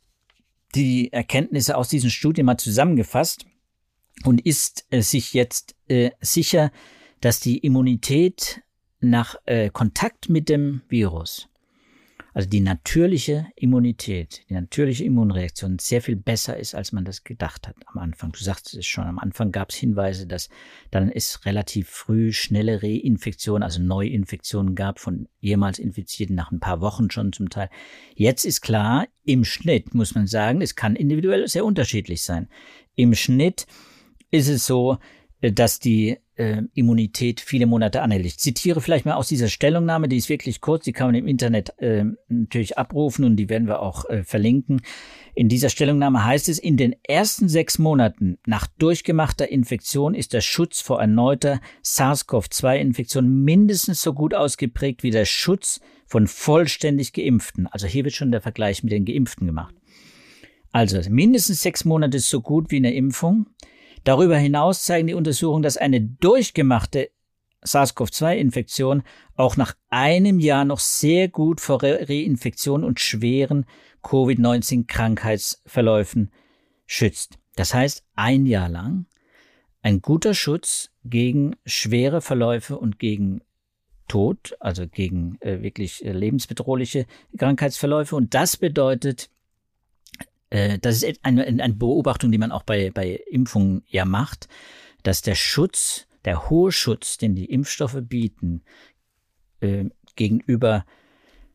die 0.74 1.12
Erkenntnisse 1.12 1.76
aus 1.76 1.88
diesen 1.88 2.10
Studien 2.10 2.46
mal 2.46 2.58
zusammengefasst 2.58 3.46
und 4.24 4.44
ist 4.44 4.86
äh, 4.90 5.02
sich 5.02 5.32
jetzt 5.32 5.74
äh, 5.88 6.10
sicher, 6.20 6.72
dass 7.20 7.40
die 7.40 7.58
Immunität 7.58 8.62
nach 9.00 9.36
äh, 9.46 9.70
Kontakt 9.70 10.28
mit 10.28 10.48
dem 10.48 10.82
Virus 10.88 11.48
also 12.32 12.48
die 12.48 12.60
natürliche 12.60 13.46
Immunität, 13.56 14.42
die 14.48 14.54
natürliche 14.54 15.04
Immunreaktion 15.04 15.78
sehr 15.78 16.00
viel 16.00 16.16
besser 16.16 16.56
ist, 16.56 16.74
als 16.74 16.92
man 16.92 17.04
das 17.04 17.24
gedacht 17.24 17.68
hat 17.68 17.76
am 17.86 17.98
Anfang. 17.98 18.32
Du 18.32 18.42
sagst 18.42 18.74
es 18.74 18.86
schon, 18.86 19.04
am 19.04 19.18
Anfang 19.18 19.52
gab 19.52 19.70
es 19.70 19.76
Hinweise, 19.76 20.26
dass 20.26 20.48
dann 20.90 21.10
es 21.10 21.44
relativ 21.44 21.88
früh 21.88 22.32
schnelle 22.32 22.82
Reinfektionen, 22.82 23.62
also 23.62 23.82
Neuinfektionen 23.82 24.74
gab 24.74 24.98
von 24.98 25.28
jemals 25.40 25.78
Infizierten 25.78 26.36
nach 26.36 26.50
ein 26.50 26.60
paar 26.60 26.80
Wochen 26.80 27.10
schon 27.10 27.32
zum 27.32 27.50
Teil. 27.50 27.68
Jetzt 28.14 28.44
ist 28.44 28.62
klar, 28.62 29.06
im 29.24 29.44
Schnitt 29.44 29.94
muss 29.94 30.14
man 30.14 30.26
sagen, 30.26 30.62
es 30.62 30.74
kann 30.74 30.96
individuell 30.96 31.46
sehr 31.48 31.64
unterschiedlich 31.64 32.22
sein. 32.22 32.48
Im 32.94 33.14
Schnitt 33.14 33.66
ist 34.30 34.48
es 34.48 34.66
so, 34.66 34.98
dass 35.50 35.80
die 35.80 36.18
äh, 36.36 36.62
Immunität 36.74 37.40
viele 37.40 37.66
Monate 37.66 38.00
anhält. 38.02 38.24
Ich 38.26 38.38
zitiere 38.38 38.80
vielleicht 38.80 39.04
mal 39.04 39.14
aus 39.14 39.28
dieser 39.28 39.48
Stellungnahme, 39.48 40.08
die 40.08 40.16
ist 40.16 40.28
wirklich 40.28 40.60
kurz, 40.60 40.84
die 40.84 40.92
kann 40.92 41.08
man 41.08 41.16
im 41.16 41.26
Internet 41.26 41.78
äh, 41.78 42.04
natürlich 42.28 42.78
abrufen 42.78 43.24
und 43.24 43.36
die 43.36 43.48
werden 43.48 43.66
wir 43.66 43.80
auch 43.80 44.08
äh, 44.08 44.22
verlinken. 44.22 44.82
In 45.34 45.48
dieser 45.48 45.68
Stellungnahme 45.68 46.24
heißt 46.24 46.48
es, 46.48 46.58
in 46.58 46.76
den 46.76 46.94
ersten 47.02 47.48
sechs 47.48 47.78
Monaten 47.78 48.38
nach 48.46 48.66
durchgemachter 48.78 49.50
Infektion 49.50 50.14
ist 50.14 50.32
der 50.32 50.42
Schutz 50.42 50.80
vor 50.80 51.00
erneuter 51.00 51.60
SARS-CoV-2-Infektion 51.82 53.42
mindestens 53.42 54.02
so 54.02 54.12
gut 54.12 54.34
ausgeprägt 54.34 55.02
wie 55.02 55.10
der 55.10 55.24
Schutz 55.24 55.80
von 56.06 56.26
vollständig 56.26 57.14
Geimpften. 57.14 57.66
Also 57.66 57.86
hier 57.86 58.04
wird 58.04 58.14
schon 58.14 58.30
der 58.30 58.42
Vergleich 58.42 58.82
mit 58.82 58.92
den 58.92 59.04
Geimpften 59.04 59.46
gemacht. 59.46 59.74
Also 60.70 60.98
mindestens 61.10 61.62
sechs 61.62 61.84
Monate 61.84 62.18
ist 62.18 62.28
so 62.28 62.40
gut 62.40 62.70
wie 62.70 62.76
eine 62.76 62.94
Impfung. 62.94 63.46
Darüber 64.04 64.36
hinaus 64.36 64.84
zeigen 64.84 65.06
die 65.06 65.14
Untersuchungen, 65.14 65.62
dass 65.62 65.76
eine 65.76 66.00
durchgemachte 66.00 67.10
SARS-CoV-2-Infektion 67.64 69.04
auch 69.36 69.56
nach 69.56 69.74
einem 69.88 70.40
Jahr 70.40 70.64
noch 70.64 70.80
sehr 70.80 71.28
gut 71.28 71.60
vor 71.60 71.80
Re 71.82 72.08
Reinfektion 72.08 72.82
und 72.84 72.98
schweren 73.00 73.66
Covid-19-Krankheitsverläufen 74.02 76.32
schützt. 76.86 77.38
Das 77.54 77.74
heißt, 77.74 78.04
ein 78.14 78.46
Jahr 78.46 78.68
lang 78.68 79.06
ein 79.82 80.00
guter 80.00 80.34
Schutz 80.34 80.90
gegen 81.04 81.56
schwere 81.66 82.20
Verläufe 82.20 82.78
und 82.78 82.98
gegen 82.98 83.42
Tod, 84.08 84.56
also 84.60 84.86
gegen 84.86 85.38
äh, 85.40 85.62
wirklich 85.62 86.04
äh, 86.04 86.12
lebensbedrohliche 86.12 87.06
Krankheitsverläufe. 87.36 88.14
Und 88.14 88.34
das 88.34 88.56
bedeutet 88.56 89.30
äh, 90.52 90.78
das 90.78 91.02
ist 91.02 91.20
eine, 91.22 91.46
eine 91.46 91.72
Beobachtung, 91.72 92.30
die 92.30 92.38
man 92.38 92.52
auch 92.52 92.62
bei, 92.62 92.90
bei 92.90 93.20
Impfungen 93.30 93.82
ja 93.88 94.04
macht, 94.04 94.48
dass 95.02 95.22
der 95.22 95.34
Schutz, 95.34 96.06
der 96.26 96.50
hohe 96.50 96.72
Schutz, 96.72 97.16
den 97.16 97.34
die 97.34 97.46
Impfstoffe 97.46 97.98
bieten, 98.02 98.62
äh, 99.60 99.86
gegenüber 100.14 100.84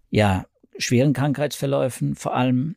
ja, 0.10 0.48
schweren 0.80 1.14
Krankheitsverläufen 1.14 2.16
vor 2.16 2.36
allem 2.36 2.76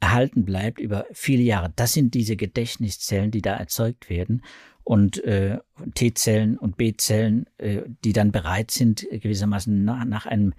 erhalten 0.00 0.46
bleibt 0.46 0.80
über 0.80 1.06
viele 1.12 1.42
Jahre. 1.42 1.72
Das 1.76 1.92
sind 1.92 2.14
diese 2.14 2.36
Gedächtniszellen, 2.36 3.30
die 3.30 3.42
da 3.42 3.54
erzeugt 3.54 4.08
werden 4.08 4.42
und 4.82 5.22
äh, 5.24 5.58
T-Zellen 5.94 6.58
und 6.58 6.78
B-Zellen, 6.78 7.46
äh, 7.58 7.82
die 8.02 8.14
dann 8.14 8.32
bereit 8.32 8.70
sind, 8.70 9.06
gewissermaßen 9.10 9.84
nach, 9.84 10.04
nach 10.06 10.24
einem 10.24 10.54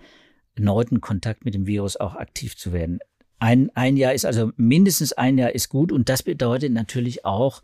erneuten 0.55 1.01
Kontakt 1.01 1.43
mit 1.43 1.55
dem 1.55 1.65
Virus 1.65 1.97
auch 1.97 2.15
aktiv 2.15 2.55
zu 2.55 2.71
werden. 2.71 2.99
Ein, 3.39 3.69
ein 3.75 3.97
Jahr 3.97 4.13
ist 4.13 4.25
also 4.25 4.51
mindestens 4.57 5.13
ein 5.13 5.37
Jahr 5.37 5.53
ist 5.53 5.69
gut 5.69 5.91
und 5.91 6.09
das 6.09 6.23
bedeutet 6.23 6.71
natürlich 6.71 7.25
auch, 7.25 7.61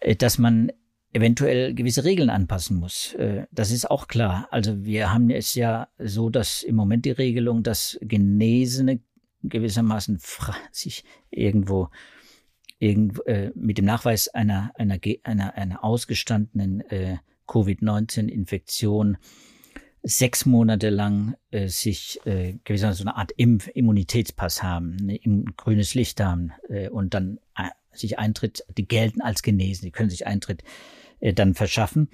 äh, 0.00 0.16
dass 0.16 0.38
man 0.38 0.72
eventuell 1.12 1.74
gewisse 1.74 2.04
Regeln 2.04 2.30
anpassen 2.30 2.78
muss. 2.78 3.14
Äh, 3.14 3.46
das 3.50 3.70
ist 3.70 3.90
auch 3.90 4.08
klar. 4.08 4.48
Also 4.50 4.84
wir 4.84 5.12
haben 5.12 5.30
es 5.30 5.54
ja 5.54 5.88
so, 5.98 6.30
dass 6.30 6.62
im 6.62 6.76
Moment 6.76 7.04
die 7.04 7.10
Regelung, 7.10 7.62
dass 7.62 7.98
Genesene 8.02 9.00
gewissermaßen 9.42 10.20
sich 10.72 11.04
irgendwo 11.30 11.90
irgendwo, 12.78 13.22
äh, 13.22 13.50
mit 13.54 13.78
dem 13.78 13.84
Nachweis 13.86 14.28
einer, 14.28 14.72
einer, 14.74 14.98
einer, 15.22 15.54
einer 15.54 15.84
ausgestandenen 15.84 16.80
äh, 16.90 17.16
Covid-19-Infektion 17.46 19.16
sechs 20.04 20.44
Monate 20.44 20.90
lang 20.90 21.34
äh, 21.50 21.68
sich 21.68 22.20
äh, 22.26 22.58
gewissermaßen 22.64 23.04
so 23.04 23.08
eine 23.08 23.16
Art 23.16 23.32
Impf 23.32 23.68
Immunitätspass 23.68 24.62
haben, 24.62 24.96
ne, 24.96 25.18
grünes 25.56 25.94
Licht 25.94 26.20
haben 26.20 26.52
äh, 26.68 26.90
und 26.90 27.14
dann 27.14 27.40
äh, 27.56 27.70
sich 27.90 28.18
Eintritt, 28.18 28.64
die 28.76 28.86
gelten 28.86 29.22
als 29.22 29.42
genesen, 29.42 29.86
die 29.86 29.90
können 29.90 30.10
sich 30.10 30.26
Eintritt 30.26 30.62
äh, 31.20 31.32
dann 31.32 31.54
verschaffen 31.54 32.10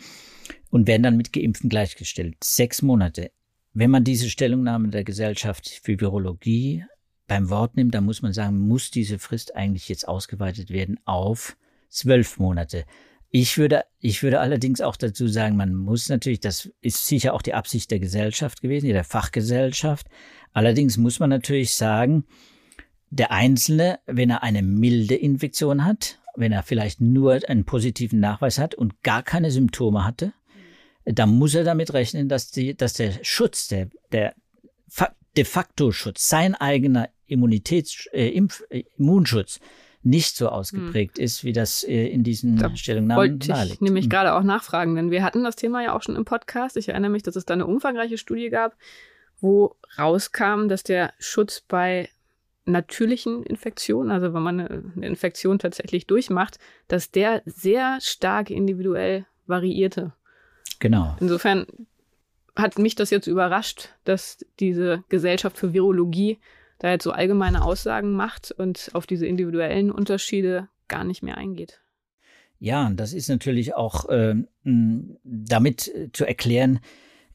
und 0.70 0.86
werden 0.86 1.02
dann 1.02 1.16
mit 1.16 1.32
Geimpften 1.32 1.68
gleichgestellt. 1.68 2.36
Sechs 2.42 2.80
Monate. 2.80 3.32
Wenn 3.72 3.90
man 3.90 4.04
diese 4.04 4.30
Stellungnahme 4.30 4.88
der 4.88 5.04
Gesellschaft 5.04 5.68
für 5.68 6.00
Virologie 6.00 6.84
beim 7.26 7.50
Wort 7.50 7.76
nimmt, 7.76 7.94
dann 7.94 8.04
muss 8.04 8.22
man 8.22 8.32
sagen, 8.32 8.58
muss 8.58 8.90
diese 8.90 9.18
Frist 9.18 9.56
eigentlich 9.56 9.88
jetzt 9.88 10.06
ausgeweitet 10.06 10.70
werden 10.70 11.00
auf 11.04 11.56
zwölf 11.88 12.38
Monate. 12.38 12.84
Ich 13.30 13.58
würde, 13.58 13.84
ich 14.00 14.22
würde 14.22 14.40
allerdings 14.40 14.80
auch 14.80 14.96
dazu 14.96 15.28
sagen, 15.28 15.56
man 15.56 15.74
muss 15.74 16.08
natürlich, 16.08 16.40
das 16.40 16.70
ist 16.80 17.06
sicher 17.06 17.32
auch 17.32 17.42
die 17.42 17.54
Absicht 17.54 17.90
der 17.92 18.00
Gesellschaft 18.00 18.60
gewesen, 18.60 18.88
der 18.88 19.04
Fachgesellschaft. 19.04 20.08
Allerdings 20.52 20.96
muss 20.96 21.20
man 21.20 21.30
natürlich 21.30 21.74
sagen, 21.74 22.24
der 23.10 23.30
Einzelne, 23.30 24.00
wenn 24.06 24.30
er 24.30 24.42
eine 24.42 24.62
milde 24.62 25.14
Infektion 25.14 25.84
hat, 25.84 26.18
wenn 26.34 26.52
er 26.52 26.64
vielleicht 26.64 27.00
nur 27.00 27.40
einen 27.48 27.64
positiven 27.64 28.18
Nachweis 28.18 28.58
hat 28.58 28.74
und 28.74 29.02
gar 29.02 29.22
keine 29.22 29.50
Symptome 29.50 30.04
hatte, 30.04 30.32
dann 31.04 31.30
muss 31.30 31.54
er 31.54 31.64
damit 31.64 31.92
rechnen, 31.92 32.28
dass, 32.28 32.50
die, 32.50 32.76
dass 32.76 32.94
der 32.94 33.12
Schutz, 33.22 33.68
der, 33.68 33.90
der 34.12 34.34
de 35.36 35.44
facto 35.44 35.92
Schutz, 35.92 36.28
sein 36.28 36.54
eigener 36.54 37.08
Immunitäts, 37.26 38.06
äh, 38.12 38.28
Impf, 38.28 38.62
äh, 38.70 38.84
Immunschutz, 38.96 39.60
nicht 40.02 40.36
so 40.36 40.48
ausgeprägt 40.48 41.18
hm. 41.18 41.24
ist, 41.24 41.44
wie 41.44 41.52
das 41.52 41.84
äh, 41.84 42.06
in 42.06 42.22
diesen 42.22 42.56
da 42.56 42.74
Stellungnahmen 42.74 43.38
wollte 43.38 43.52
ich 43.66 43.80
nämlich 43.80 44.04
hm. 44.04 44.10
gerade 44.10 44.34
auch 44.34 44.42
nachfragen, 44.42 44.94
denn 44.94 45.10
wir 45.10 45.22
hatten 45.22 45.44
das 45.44 45.56
Thema 45.56 45.82
ja 45.82 45.94
auch 45.94 46.02
schon 46.02 46.16
im 46.16 46.24
Podcast. 46.24 46.76
Ich 46.76 46.88
erinnere 46.88 47.10
mich, 47.10 47.22
dass 47.22 47.36
es 47.36 47.44
da 47.44 47.54
eine 47.54 47.66
umfangreiche 47.66 48.16
Studie 48.16 48.48
gab, 48.48 48.76
wo 49.40 49.76
rauskam, 49.98 50.68
dass 50.68 50.82
der 50.82 51.12
Schutz 51.18 51.60
bei 51.60 52.08
natürlichen 52.64 53.42
Infektionen, 53.42 54.10
also 54.10 54.32
wenn 54.32 54.42
man 54.42 54.60
eine 54.60 55.06
Infektion 55.06 55.58
tatsächlich 55.58 56.06
durchmacht, 56.06 56.58
dass 56.88 57.10
der 57.10 57.42
sehr 57.44 57.98
stark 58.00 58.50
individuell 58.50 59.26
variierte. 59.46 60.12
Genau. 60.78 61.16
Insofern 61.20 61.66
hat 62.56 62.78
mich 62.78 62.94
das 62.94 63.10
jetzt 63.10 63.26
überrascht, 63.26 63.90
dass 64.04 64.44
diese 64.60 65.04
Gesellschaft 65.08 65.58
für 65.58 65.72
Virologie 65.72 66.38
da 66.80 66.90
jetzt 66.90 67.04
so 67.04 67.12
allgemeine 67.12 67.62
Aussagen 67.62 68.12
macht 68.12 68.50
und 68.50 68.90
auf 68.94 69.06
diese 69.06 69.26
individuellen 69.26 69.92
Unterschiede 69.92 70.68
gar 70.88 71.04
nicht 71.04 71.22
mehr 71.22 71.36
eingeht. 71.36 71.80
Ja, 72.58 72.90
das 72.90 73.12
ist 73.12 73.28
natürlich 73.28 73.74
auch 73.74 74.08
äh, 74.08 74.34
damit 74.64 75.92
zu 76.12 76.26
erklären, 76.26 76.80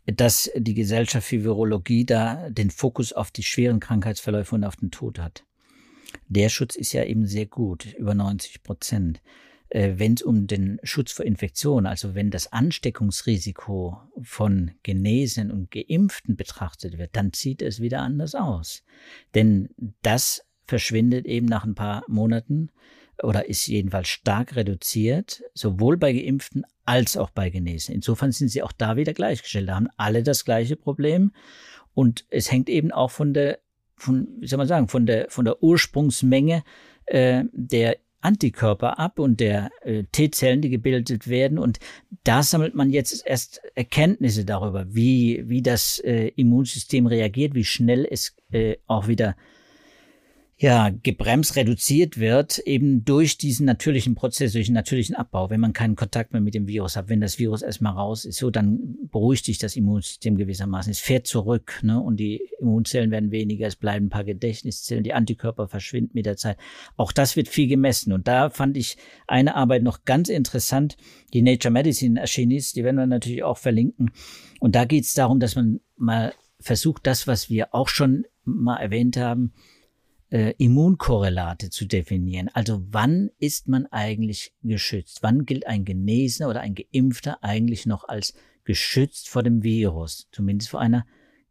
dass 0.05 0.51
die 0.55 0.73
Gesellschaft 0.73 1.27
für 1.27 1.43
Virologie 1.43 2.05
da 2.05 2.49
den 2.49 2.69
Fokus 2.69 3.13
auf 3.13 3.31
die 3.31 3.43
schweren 3.43 3.79
Krankheitsverläufe 3.79 4.53
und 4.55 4.63
auf 4.63 4.75
den 4.75 4.91
Tod 4.91 5.17
hat. 5.19 5.43
Der 6.27 6.49
Schutz 6.49 6.75
ist 6.75 6.93
ja 6.93 7.03
eben 7.03 7.25
sehr 7.25 7.45
gut, 7.45 7.93
über 7.97 8.13
90 8.13 8.61
Prozent. 8.61 9.21
Äh, 9.69 9.93
wenn 9.97 10.13
es 10.13 10.21
um 10.21 10.47
den 10.47 10.79
Schutz 10.83 11.11
vor 11.11 11.25
Infektionen, 11.25 11.85
also 11.85 12.15
wenn 12.15 12.31
das 12.31 12.51
Ansteckungsrisiko 12.51 13.99
von 14.21 14.71
Genesenen 14.83 15.51
und 15.51 15.71
Geimpften 15.71 16.35
betrachtet 16.35 16.97
wird, 16.97 17.15
dann 17.15 17.31
sieht 17.33 17.61
es 17.61 17.79
wieder 17.79 18.01
anders 18.01 18.35
aus. 18.35 18.83
Denn 19.33 19.69
das 20.01 20.45
verschwindet 20.65 21.25
eben 21.25 21.45
nach 21.45 21.63
ein 21.63 21.75
paar 21.75 22.03
Monaten 22.07 22.69
oder 23.23 23.47
ist 23.47 23.67
jedenfalls 23.67 24.09
stark 24.09 24.55
reduziert, 24.55 25.41
sowohl 25.53 25.97
bei 25.97 26.13
Geimpften 26.13 26.65
als 26.85 27.17
auch 27.17 27.29
bei 27.29 27.49
Genesenen. 27.49 27.97
Insofern 27.97 28.31
sind 28.31 28.49
sie 28.49 28.61
auch 28.61 28.71
da 28.71 28.97
wieder 28.97 29.13
gleichgestellt. 29.13 29.69
Da 29.69 29.75
haben 29.75 29.89
alle 29.97 30.21
das 30.21 30.45
gleiche 30.45 30.75
Problem. 30.75 31.31
Und 31.93 32.25
es 32.29 32.51
hängt 32.51 32.69
eben 32.69 32.91
auch 32.91 33.11
von 33.11 33.33
der, 33.33 33.59
von, 33.95 34.27
wie 34.39 34.47
soll 34.47 34.57
man 34.57 34.67
sagen, 34.67 34.89
von 34.89 35.05
der, 35.05 35.27
von 35.29 35.45
der 35.45 35.63
Ursprungsmenge 35.63 36.63
äh, 37.05 37.45
der 37.53 37.97
Antikörper 38.25 38.99
ab 38.99 39.19
und 39.19 39.39
der 39.39 39.69
äh, 39.81 40.03
T-Zellen, 40.11 40.61
die 40.61 40.69
gebildet 40.69 41.27
werden. 41.27 41.57
Und 41.57 41.79
da 42.23 42.43
sammelt 42.43 42.75
man 42.75 42.89
jetzt 42.89 43.25
erst 43.25 43.61
Erkenntnisse 43.75 44.43
darüber, 44.43 44.85
wie, 44.89 45.43
wie 45.47 45.61
das 45.61 45.99
äh, 45.99 46.27
Immunsystem 46.35 47.07
reagiert, 47.07 47.53
wie 47.53 47.63
schnell 47.63 48.05
es 48.09 48.35
äh, 48.51 48.77
auch 48.87 49.07
wieder 49.07 49.35
ja, 50.57 50.89
gebremst, 51.03 51.57
reduziert 51.57 52.17
wird, 52.17 52.59
eben 52.59 53.03
durch 53.03 53.37
diesen 53.37 53.65
natürlichen 53.65 54.15
Prozess, 54.15 54.53
durch 54.53 54.67
den 54.67 54.75
natürlichen 54.75 55.13
Abbau. 55.13 55.49
Wenn 55.49 55.59
man 55.59 55.73
keinen 55.73 55.97
Kontakt 55.97 56.31
mehr 56.31 56.41
mit 56.41 56.53
dem 56.53 56.65
Virus 56.65 56.95
hat, 56.95 57.09
wenn 57.09 57.19
das 57.19 57.39
Virus 57.39 57.61
erstmal 57.61 57.91
raus 57.91 58.23
ist, 58.23 58.37
so, 58.37 58.49
dann 58.49 58.95
beruhigt 59.11 59.43
sich 59.43 59.57
das 59.57 59.75
Immunsystem 59.75 60.37
gewissermaßen. 60.37 60.91
Es 60.91 60.99
fährt 60.99 61.27
zurück, 61.27 61.81
ne, 61.83 61.99
und 61.99 62.21
die 62.21 62.41
Immunzellen 62.61 63.11
werden 63.11 63.31
weniger, 63.31 63.67
es 63.67 63.75
bleiben 63.75 64.05
ein 64.05 64.09
paar 64.09 64.23
Gedächtniszellen, 64.23 65.03
die 65.03 65.13
Antikörper 65.13 65.67
verschwinden 65.67 66.11
mit 66.13 66.25
der 66.25 66.37
Zeit. 66.37 66.57
Auch 66.95 67.11
das 67.11 67.35
wird 67.35 67.49
viel 67.49 67.67
gemessen. 67.67 68.13
Und 68.13 68.29
da 68.29 68.49
fand 68.49 68.77
ich 68.77 68.95
eine 69.27 69.55
Arbeit 69.55 69.83
noch 69.83 70.05
ganz 70.05 70.29
interessant, 70.29 70.95
die 71.33 71.41
Nature 71.41 71.73
Medicine 71.73 72.17
erschienen 72.17 72.51
ist, 72.51 72.77
die 72.77 72.85
werden 72.85 72.95
wir 72.95 73.07
natürlich 73.07 73.43
auch 73.43 73.57
verlinken. 73.57 74.11
Und 74.61 74.75
da 74.75 74.85
geht 74.85 75.03
es 75.03 75.13
darum, 75.15 75.41
dass 75.41 75.55
man 75.55 75.81
mal 75.97 76.33
versucht, 76.61 77.05
das, 77.05 77.27
was 77.27 77.49
wir 77.49 77.75
auch 77.75 77.89
schon 77.89 78.23
mal 78.45 78.77
erwähnt 78.77 79.17
haben, 79.17 79.51
äh, 80.29 80.53
Immunkorrelate 80.57 81.69
zu 81.69 81.85
definieren. 81.85 82.49
Also 82.53 82.81
wann 82.91 83.29
ist 83.39 83.67
man 83.67 83.85
eigentlich 83.87 84.53
geschützt? 84.63 85.19
Wann 85.21 85.45
gilt 85.45 85.67
ein 85.67 85.85
Genesener 85.85 86.49
oder 86.49 86.61
ein 86.61 86.75
Geimpfter 86.75 87.43
eigentlich 87.43 87.85
noch 87.85 88.07
als 88.07 88.33
geschützt 88.63 89.29
vor 89.29 89.43
dem 89.43 89.63
Virus, 89.63 90.27
zumindest 90.31 90.71
vor 90.71 90.79
einer 90.79 91.05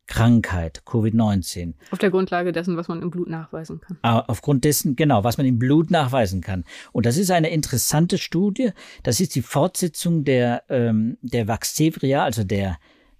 Krankheit, 0.06 0.82
Covid-19. 0.84 1.72
Auf 1.90 1.98
der 1.98 2.10
Grundlage 2.10 2.52
dessen, 2.52 2.76
was 2.76 2.88
man 2.88 3.00
im 3.00 3.08
Blut 3.10 3.30
nachweisen 3.30 3.80
kann. 3.80 3.96
Ah, 4.02 4.22
aufgrund 4.26 4.64
dessen, 4.64 4.96
genau, 4.96 5.24
was 5.24 5.38
man 5.38 5.46
im 5.46 5.58
Blut 5.58 5.90
nachweisen 5.90 6.42
kann. 6.42 6.64
Und 6.92 7.06
das 7.06 7.16
ist 7.16 7.30
eine 7.30 7.48
interessante 7.48 8.18
Studie. 8.18 8.72
Das 9.02 9.20
ist 9.20 9.34
die 9.34 9.40
Fortsetzung 9.40 10.24
der, 10.24 10.64
ähm, 10.68 11.16
der 11.22 11.48
Vaxzevria, 11.48 12.22
also 12.22 12.44
der, 12.44 12.76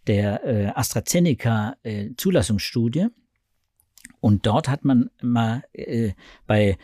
der 0.07 0.45
äh, 0.45 0.67
AstraZeneca-Zulassungsstudie. 0.75 3.01
Äh, 3.01 3.09
und 4.25 4.47
dort 4.47 4.71
hat 4.71 4.87
man 4.87 5.11
mal 5.21 5.65
äh, 5.75 6.13
bei 6.47 6.79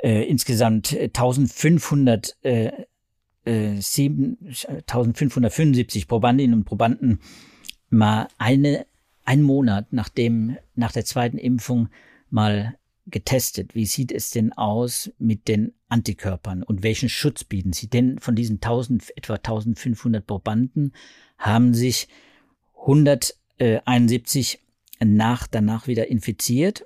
äh, 0.00 0.22
insgesamt 0.28 0.96
1500 0.96 2.36
äh, 2.44 2.70
äh, 3.44 3.80
7, 3.80 4.38
1575 4.40 6.06
Probandinnen 6.06 6.54
und 6.54 6.64
Probanden 6.64 7.18
mal 7.90 8.28
eine, 8.38 8.86
einen 9.24 9.42
Monat 9.42 9.92
nach 9.92 10.08
nach 10.76 10.92
der 10.92 11.04
zweiten 11.04 11.36
Impfung 11.36 11.88
mal 12.30 12.78
getestet. 13.08 13.74
Wie 13.74 13.86
sieht 13.86 14.12
es 14.12 14.30
denn 14.30 14.52
aus 14.52 15.10
mit 15.18 15.48
den 15.48 15.72
Antikörpern 15.88 16.62
und 16.62 16.84
welchen 16.84 17.08
Schutz 17.08 17.42
bieten 17.42 17.72
sie? 17.72 17.88
Denn 17.88 18.20
von 18.20 18.36
diesen 18.36 18.58
1000, 18.58 19.16
etwa 19.16 19.34
1500 19.34 20.24
Probanden 20.24 20.92
haben 21.38 21.74
sich 21.74 22.06
171 22.82 24.61
nach, 25.04 25.46
danach 25.46 25.86
wieder 25.86 26.08
infiziert 26.08 26.84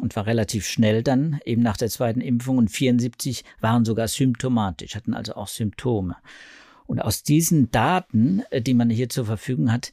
und 0.00 0.16
war 0.16 0.26
relativ 0.26 0.66
schnell 0.66 1.02
dann, 1.02 1.40
eben 1.44 1.62
nach 1.62 1.76
der 1.76 1.88
zweiten 1.88 2.20
Impfung 2.20 2.58
und 2.58 2.68
74 2.68 3.44
waren 3.60 3.84
sogar 3.84 4.08
symptomatisch, 4.08 4.94
hatten 4.94 5.14
also 5.14 5.34
auch 5.34 5.48
Symptome. 5.48 6.16
Und 6.86 7.00
aus 7.00 7.22
diesen 7.22 7.70
Daten, 7.70 8.42
äh, 8.50 8.62
die 8.62 8.74
man 8.74 8.90
hier 8.90 9.08
zur 9.08 9.26
Verfügung 9.26 9.70
hat, 9.70 9.92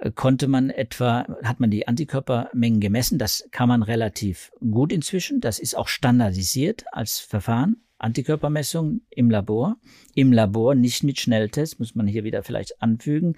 äh, 0.00 0.10
konnte 0.12 0.46
man 0.46 0.70
etwa, 0.70 1.26
hat 1.42 1.60
man 1.60 1.70
die 1.70 1.88
Antikörpermengen 1.88 2.80
gemessen. 2.80 3.18
Das 3.18 3.48
kann 3.50 3.68
man 3.68 3.82
relativ 3.82 4.52
gut 4.60 4.92
inzwischen. 4.92 5.40
Das 5.40 5.58
ist 5.58 5.76
auch 5.76 5.88
standardisiert 5.88 6.84
als 6.92 7.18
Verfahren. 7.18 7.78
Antikörpermessung 7.98 9.00
im 9.10 9.30
Labor. 9.30 9.76
Im 10.14 10.32
Labor, 10.32 10.74
nicht 10.74 11.02
mit 11.02 11.18
Schnelltest, 11.18 11.80
muss 11.80 11.94
man 11.94 12.06
hier 12.06 12.24
wieder 12.24 12.42
vielleicht 12.42 12.80
anfügen. 12.80 13.34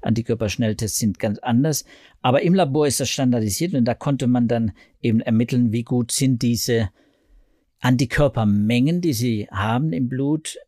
Antikörperschnelltests 0.00 0.98
sind 0.98 1.18
ganz 1.18 1.38
anders. 1.38 1.84
Aber 2.22 2.42
im 2.42 2.54
Labor 2.54 2.86
ist 2.86 3.00
das 3.00 3.10
standardisiert 3.10 3.74
und 3.74 3.84
da 3.84 3.94
konnte 3.94 4.26
man 4.26 4.48
dann 4.48 4.72
eben 5.00 5.20
ermitteln, 5.20 5.72
wie 5.72 5.84
gut 5.84 6.12
sind 6.12 6.42
diese 6.42 6.90
Antikörpermengen, 7.80 9.00
die 9.00 9.12
sie 9.12 9.48
haben 9.50 9.92
im 9.92 10.08
Blut, 10.08 10.58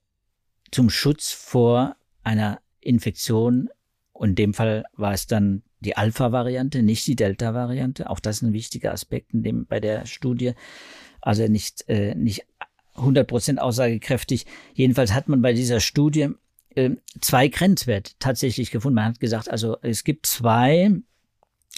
zum 0.70 0.90
Schutz 0.90 1.32
vor 1.32 1.96
einer 2.22 2.60
Infektion. 2.80 3.68
Und 4.12 4.30
in 4.30 4.34
dem 4.36 4.54
Fall 4.54 4.84
war 4.96 5.12
es 5.12 5.26
dann 5.26 5.62
die 5.80 5.96
Alpha-Variante, 5.96 6.82
nicht 6.82 7.06
die 7.06 7.16
Delta-Variante. 7.16 8.08
Auch 8.10 8.20
das 8.20 8.36
ist 8.36 8.42
ein 8.42 8.52
wichtiger 8.52 8.92
Aspekt 8.92 9.32
in 9.32 9.42
dem, 9.42 9.66
bei 9.66 9.80
der 9.80 10.06
Studie. 10.06 10.52
Also 11.20 11.46
nicht, 11.48 11.88
äh, 11.88 12.14
nicht 12.14 12.46
100% 12.94 13.58
aussagekräftig. 13.58 14.46
Jedenfalls 14.74 15.12
hat 15.12 15.28
man 15.28 15.42
bei 15.42 15.52
dieser 15.52 15.80
Studie 15.80 16.28
äh, 16.74 16.90
zwei 17.20 17.48
Grenzwerte 17.48 18.12
tatsächlich 18.18 18.70
gefunden. 18.70 18.96
Man 18.96 19.06
hat 19.06 19.20
gesagt, 19.20 19.50
also 19.50 19.76
es 19.82 20.04
gibt 20.04 20.26
zwei 20.26 20.90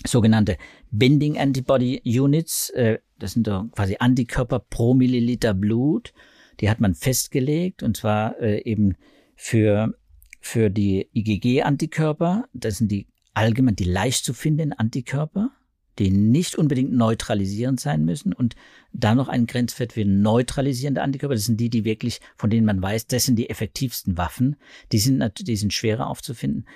sogenannte 0.05 0.57
Binding 0.91 1.39
Antibody 1.39 2.01
Units, 2.05 2.71
äh, 2.71 2.99
das 3.19 3.33
sind 3.33 3.47
so 3.47 3.65
quasi 3.73 3.97
Antikörper 4.01 4.59
pro 4.59 4.95
Milliliter 4.95 5.55
Blut. 5.55 6.13
Die 6.61 6.69
hat 6.69 6.81
man 6.81 6.95
festgelegt 6.95 7.83
und 7.83 7.97
zwar 7.97 8.39
äh, 8.41 8.63
eben 8.63 8.97
für 9.37 9.97
für 10.41 10.71
die 10.71 11.09
IgG-Antikörper. 11.15 12.49
Das 12.53 12.79
sind 12.79 12.91
die 12.91 13.07
allgemein 13.33 13.77
die 13.77 13.85
leicht 13.85 14.25
zu 14.25 14.35
findenden 14.35 14.73
Antikörper 14.73 15.53
die 15.99 16.11
nicht 16.11 16.57
unbedingt 16.57 16.93
neutralisierend 16.93 17.81
sein 17.81 18.05
müssen 18.05 18.33
und 18.33 18.57
da 18.93 19.15
noch 19.15 19.29
ein 19.29 19.47
Grenzwert 19.47 19.93
für 19.93 20.05
neutralisierende 20.05 21.03
Antikörper. 21.03 21.35
Das 21.35 21.45
sind 21.45 21.61
die, 21.61 21.71
die 21.71 21.85
wirklich, 21.85 22.21
von 22.37 22.51
denen 22.51 22.67
man 22.67 22.83
weiß, 22.83 23.07
das 23.07 23.25
sind 23.25 23.37
die 23.37 23.51
effektivsten 23.51 24.17
Waffen. 24.17 24.57
Die 24.93 24.99
sind, 24.99 25.23
die 25.41 25.57
sind 25.57 25.73
schwerer 25.73 26.09
aufzufinden. 26.09 26.67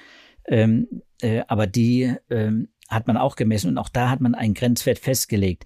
Ähm, 0.46 1.02
äh, 1.20 1.42
aber 1.48 1.66
die 1.66 2.14
ähm, 2.31 2.68
hat 2.88 3.07
man 3.07 3.16
auch 3.16 3.37
gemessen 3.37 3.70
und 3.70 3.79
auch 3.79 3.88
da 3.88 4.11
hat 4.11 4.20
man 4.20 4.35
einen 4.35 4.55
Grenzwert 4.55 4.98
festgelegt. 4.98 5.64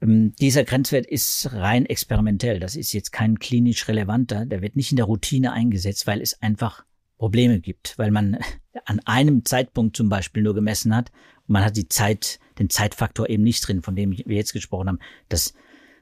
Ähm, 0.00 0.34
dieser 0.36 0.64
Grenzwert 0.64 1.06
ist 1.06 1.52
rein 1.52 1.86
experimentell. 1.86 2.60
Das 2.60 2.76
ist 2.76 2.92
jetzt 2.92 3.12
kein 3.12 3.38
klinisch 3.38 3.88
relevanter. 3.88 4.46
Der 4.46 4.62
wird 4.62 4.76
nicht 4.76 4.90
in 4.90 4.96
der 4.96 5.06
Routine 5.06 5.52
eingesetzt, 5.52 6.06
weil 6.06 6.20
es 6.20 6.40
einfach 6.40 6.84
Probleme 7.18 7.60
gibt, 7.60 7.98
weil 7.98 8.10
man 8.10 8.38
an 8.84 9.00
einem 9.04 9.44
Zeitpunkt 9.44 9.96
zum 9.96 10.08
Beispiel 10.08 10.42
nur 10.42 10.54
gemessen 10.54 10.94
hat 10.94 11.10
und 11.46 11.52
man 11.52 11.64
hat 11.64 11.76
die 11.76 11.88
Zeit, 11.88 12.38
den 12.58 12.70
Zeitfaktor 12.70 13.28
eben 13.28 13.42
nicht 13.42 13.66
drin, 13.66 13.82
von 13.82 13.96
dem 13.96 14.12
wir 14.12 14.36
jetzt 14.36 14.52
gesprochen 14.52 14.88
haben. 14.88 14.98
Dass 15.28 15.54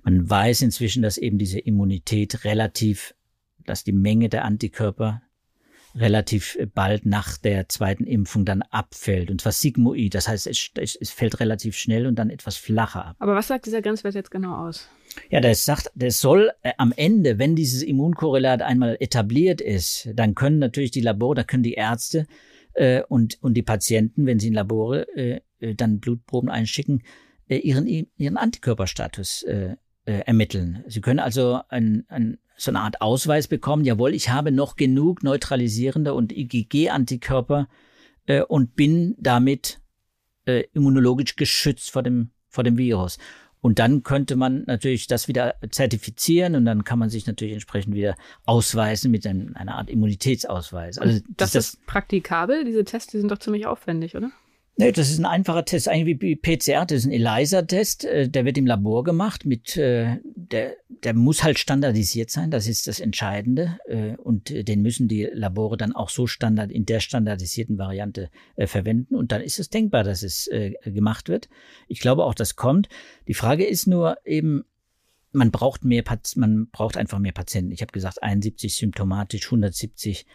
man 0.02 0.28
weiß 0.28 0.62
inzwischen, 0.62 1.02
dass 1.02 1.18
eben 1.18 1.38
diese 1.38 1.58
Immunität 1.58 2.44
relativ, 2.44 3.14
dass 3.64 3.84
die 3.84 3.92
Menge 3.92 4.28
der 4.28 4.44
Antikörper 4.44 5.22
relativ 5.96 6.58
bald 6.74 7.06
nach 7.06 7.36
der 7.38 7.68
zweiten 7.68 8.04
Impfung 8.04 8.44
dann 8.44 8.62
abfällt. 8.62 9.30
Und 9.30 9.40
zwar 9.40 9.52
sigmoid. 9.52 10.14
Das 10.14 10.28
heißt, 10.28 10.46
es, 10.46 10.70
es, 10.74 11.10
fällt 11.10 11.40
relativ 11.40 11.76
schnell 11.76 12.06
und 12.06 12.16
dann 12.16 12.30
etwas 12.30 12.56
flacher 12.56 13.06
ab. 13.06 13.16
Aber 13.18 13.34
was 13.34 13.48
sagt 13.48 13.66
dieser 13.66 13.82
Grenzwert 13.82 14.14
jetzt 14.14 14.30
genau 14.30 14.68
aus? 14.68 14.88
Ja, 15.30 15.40
das 15.40 15.64
sagt, 15.64 15.90
das 15.94 16.20
soll 16.20 16.52
äh, 16.62 16.72
am 16.76 16.92
Ende, 16.94 17.38
wenn 17.38 17.56
dieses 17.56 17.82
Immunkorrelat 17.82 18.62
einmal 18.62 18.96
etabliert 19.00 19.60
ist, 19.60 20.08
dann 20.14 20.34
können 20.34 20.58
natürlich 20.58 20.90
die 20.90 21.00
Labore, 21.00 21.36
da 21.36 21.44
können 21.44 21.62
die 21.62 21.74
Ärzte 21.74 22.26
äh, 22.74 23.02
und, 23.08 23.38
und 23.42 23.54
die 23.54 23.62
Patienten, 23.62 24.26
wenn 24.26 24.38
sie 24.38 24.48
in 24.48 24.54
Labore 24.54 25.06
äh, 25.16 25.36
äh 25.36 25.40
dann 25.60 26.00
Blutproben 26.00 26.48
einschicken, 26.50 27.02
äh, 27.48 27.58
ihren, 27.58 27.86
ihren 27.86 28.36
Antikörperstatus 28.36 29.42
äh, 29.44 29.76
äh, 30.04 30.20
ermitteln. 30.20 30.84
Sie 30.86 31.00
können 31.00 31.20
also 31.20 31.60
ein, 31.68 32.04
ein, 32.08 32.38
so 32.56 32.70
eine 32.70 32.80
Art 32.80 33.00
Ausweis 33.00 33.48
bekommen, 33.48 33.84
jawohl, 33.84 34.14
ich 34.14 34.30
habe 34.30 34.50
noch 34.50 34.76
genug 34.76 35.22
neutralisierende 35.22 36.14
und 36.14 36.32
IgG-Antikörper 36.32 37.68
äh, 38.26 38.42
und 38.42 38.76
bin 38.76 39.14
damit 39.18 39.80
äh, 40.46 40.64
immunologisch 40.72 41.36
geschützt 41.36 41.90
vor 41.90 42.02
dem, 42.02 42.30
vor 42.48 42.64
dem 42.64 42.78
Virus. 42.78 43.18
Und 43.60 43.80
dann 43.80 44.04
könnte 44.04 44.36
man 44.36 44.62
natürlich 44.66 45.08
das 45.08 45.26
wieder 45.26 45.56
zertifizieren 45.70 46.54
und 46.54 46.64
dann 46.66 46.84
kann 46.84 47.00
man 47.00 47.10
sich 47.10 47.26
natürlich 47.26 47.54
entsprechend 47.54 47.94
wieder 47.94 48.14
ausweisen 48.44 49.10
mit 49.10 49.26
einem, 49.26 49.56
einer 49.56 49.74
Art 49.74 49.90
Immunitätsausweis. 49.90 50.98
Also 50.98 51.20
das, 51.36 51.52
das 51.52 51.72
ist 51.72 51.86
praktikabel. 51.86 52.64
Diese 52.64 52.84
Tests 52.84 53.10
die 53.10 53.18
sind 53.18 53.30
doch 53.30 53.38
ziemlich 53.38 53.66
aufwendig, 53.66 54.14
oder? 54.14 54.30
Nee, 54.78 54.92
das 54.92 55.08
ist 55.08 55.18
ein 55.18 55.24
einfacher 55.24 55.64
Test, 55.64 55.88
eigentlich 55.88 56.20
wie 56.20 56.36
PCR, 56.36 56.84
das 56.84 56.98
ist 56.98 57.06
ein 57.06 57.12
ELISA-Test, 57.12 58.04
äh, 58.04 58.28
der 58.28 58.44
wird 58.44 58.58
im 58.58 58.66
Labor 58.66 59.04
gemacht, 59.04 59.46
mit, 59.46 59.74
äh, 59.78 60.18
der, 60.22 60.76
der 61.02 61.14
muss 61.14 61.42
halt 61.42 61.58
standardisiert 61.58 62.30
sein, 62.30 62.50
das 62.50 62.66
ist 62.66 62.86
das 62.86 63.00
Entscheidende, 63.00 63.78
äh, 63.86 64.16
und 64.16 64.50
den 64.50 64.82
müssen 64.82 65.08
die 65.08 65.30
Labore 65.32 65.78
dann 65.78 65.94
auch 65.94 66.10
so 66.10 66.26
standard, 66.26 66.70
in 66.70 66.84
der 66.84 67.00
standardisierten 67.00 67.78
Variante 67.78 68.28
verwenden, 68.66 69.14
und 69.14 69.32
dann 69.32 69.40
ist 69.40 69.58
es 69.58 69.70
denkbar, 69.70 70.04
dass 70.04 70.22
es 70.22 70.50
gemacht 70.84 71.30
wird. 71.30 71.48
Ich 71.88 72.00
glaube 72.00 72.24
auch, 72.24 72.34
das 72.34 72.54
kommt. 72.56 72.88
Die 73.28 73.34
Frage 73.34 73.64
ist 73.64 73.86
nur 73.86 74.18
eben, 74.26 74.64
man 75.32 75.50
braucht 75.50 75.84
mehr, 75.84 76.04
man 76.34 76.68
braucht 76.70 76.98
einfach 76.98 77.18
mehr 77.18 77.32
Patienten. 77.32 77.72
Ich 77.72 77.80
habe 77.80 77.92
gesagt, 77.92 78.22
71 78.22 78.76
symptomatisch, 78.76 79.46
170 79.46 80.26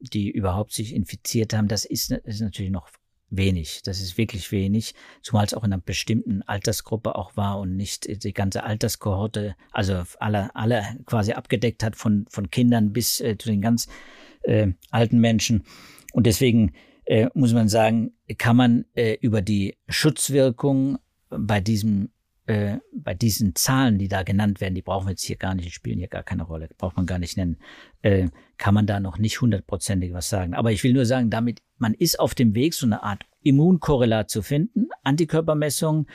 die 0.00 0.30
überhaupt 0.30 0.74
sich 0.74 0.94
infiziert 0.94 1.54
haben, 1.54 1.66
das 1.66 1.86
ist, 1.86 2.10
ist 2.10 2.42
natürlich 2.42 2.70
noch 2.70 2.90
wenig. 3.30 3.82
Das 3.84 4.00
ist 4.00 4.18
wirklich 4.18 4.52
wenig, 4.52 4.94
zumal 5.22 5.44
es 5.44 5.54
auch 5.54 5.64
in 5.64 5.72
einer 5.72 5.82
bestimmten 5.82 6.42
Altersgruppe 6.42 7.16
auch 7.16 7.36
war 7.36 7.58
und 7.58 7.76
nicht 7.76 8.24
die 8.24 8.32
ganze 8.32 8.62
Alterskohorte, 8.62 9.56
also 9.72 10.02
alle, 10.20 10.54
alle 10.54 10.84
quasi 11.06 11.32
abgedeckt 11.32 11.82
hat 11.82 11.96
von, 11.96 12.26
von 12.30 12.50
Kindern 12.50 12.92
bis 12.92 13.20
äh, 13.20 13.36
zu 13.36 13.48
den 13.48 13.60
ganz 13.60 13.88
äh, 14.42 14.68
alten 14.90 15.18
Menschen. 15.20 15.64
Und 16.12 16.26
deswegen 16.26 16.72
äh, 17.04 17.28
muss 17.34 17.52
man 17.52 17.68
sagen, 17.68 18.12
kann 18.38 18.56
man 18.56 18.84
äh, 18.94 19.16
über 19.20 19.42
die 19.42 19.76
Schutzwirkung 19.88 20.98
bei 21.28 21.60
diesem 21.60 22.10
äh, 22.46 22.78
bei 22.92 23.14
diesen 23.14 23.54
Zahlen, 23.54 23.98
die 23.98 24.08
da 24.08 24.22
genannt 24.22 24.60
werden, 24.60 24.74
die 24.74 24.82
brauchen 24.82 25.06
wir 25.06 25.10
jetzt 25.10 25.24
hier 25.24 25.36
gar 25.36 25.54
nicht, 25.54 25.66
die 25.66 25.72
spielen 25.72 25.98
hier 25.98 26.08
gar 26.08 26.22
keine 26.22 26.44
Rolle, 26.44 26.68
braucht 26.78 26.96
man 26.96 27.06
gar 27.06 27.18
nicht 27.18 27.36
nennen, 27.36 27.58
äh, 28.02 28.28
kann 28.56 28.74
man 28.74 28.86
da 28.86 29.00
noch 29.00 29.18
nicht 29.18 29.40
hundertprozentig 29.40 30.12
was 30.12 30.28
sagen. 30.28 30.54
Aber 30.54 30.72
ich 30.72 30.82
will 30.84 30.92
nur 30.92 31.06
sagen, 31.06 31.30
damit, 31.30 31.60
man 31.78 31.92
ist 31.94 32.20
auf 32.20 32.34
dem 32.34 32.54
Weg, 32.54 32.74
so 32.74 32.86
eine 32.86 33.02
Art 33.02 33.24
Immunkorrelat 33.42 34.30
zu 34.30 34.42
finden, 34.42 34.88
Antikörpermessungen, 35.02 36.06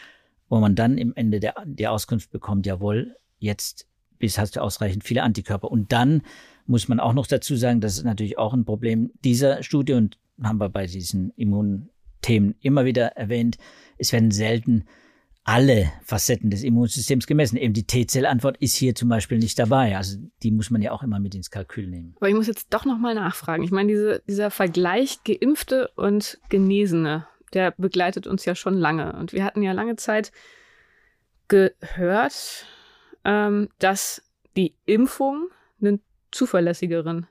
wo 0.50 0.60
man 0.60 0.76
dann 0.76 0.98
im 0.98 1.13
Ende 1.15 1.39
der, 1.39 1.56
die 1.65 1.88
Auskunft 1.88 2.32
bekommt, 2.32 2.65
jawohl, 2.65 3.15
jetzt 3.39 3.88
bis 4.17 4.38
hast 4.38 4.56
du 4.56 4.62
ausreichend 4.62 5.04
viele 5.04 5.24
Antikörper. 5.24 5.70
Und 5.70 5.91
dann 5.91 6.22
muss 6.65 6.88
man 6.88 7.00
auch 7.00 7.13
noch 7.13 7.28
dazu 7.28 7.56
sagen, 7.56 7.82
das 7.82 7.98
ist 7.98 8.06
natürlich 8.06 8.38
auch 8.38 8.54
ein 8.54 8.65
Problem 8.65 9.12
dieser 9.24 9.63
Studie 9.63 9.94
und 9.94 10.17
haben 10.41 10.60
wir 10.60 10.70
bei 10.70 10.86
diesen 10.88 11.32
Immunthemen 11.36 12.56
immer 12.62 12.86
wieder 12.86 13.17
erwähnt, 13.17 13.58
es 13.98 14.13
werden 14.13 14.32
selten 14.32 14.86
alle 15.43 15.91
Facetten 16.04 16.49
des 16.49 16.63
Immunsystems 16.63 17.25
gemessen. 17.25 17.58
Eben 17.58 17.73
die 17.73 17.86
T-Zell-Antwort 17.86 18.58
ist 18.58 18.75
hier 18.75 18.93
zum 18.93 19.10
Beispiel 19.10 19.39
nicht 19.39 19.58
dabei. 19.58 19.97
Also 19.97 20.17
die 20.43 20.51
muss 20.51 20.69
man 20.69 20.82
ja 20.82 20.91
auch 20.91 21.04
immer 21.04 21.19
mit 21.19 21.34
ins 21.34 21.49
Kalkül 21.49 21.88
nehmen. 21.88 22.13
Aber 22.17 22.30
ich 22.30 22.36
muss 22.36 22.47
jetzt 22.47 22.67
doch 22.71 22.86
nochmal 22.86 23.15
nachfragen. 23.15 23.63
Ich 23.63 23.71
meine, 23.71 23.91
diese, 23.91 24.21
dieser 24.27 24.51
Vergleich 24.51 25.23
Geimpfte 25.23 25.89
und 25.95 26.39
Genesene, 26.49 27.27
der 27.54 27.71
begleitet 27.71 28.27
uns 28.27 28.45
ja 28.45 28.56
schon 28.56 28.75
lange. 28.75 29.13
Und 29.13 29.34
wir 29.34 29.43
hatten 29.43 29.63
ja 29.63 29.71
lange 29.71 29.95
Zeit 29.95 30.32
gehört, 31.47 32.65
ähm, 33.25 33.69
dass 33.80 34.23
die 34.56 34.75
Impfung 34.86 35.47
einen 35.82 36.01
zuverlässigeren, 36.32 37.27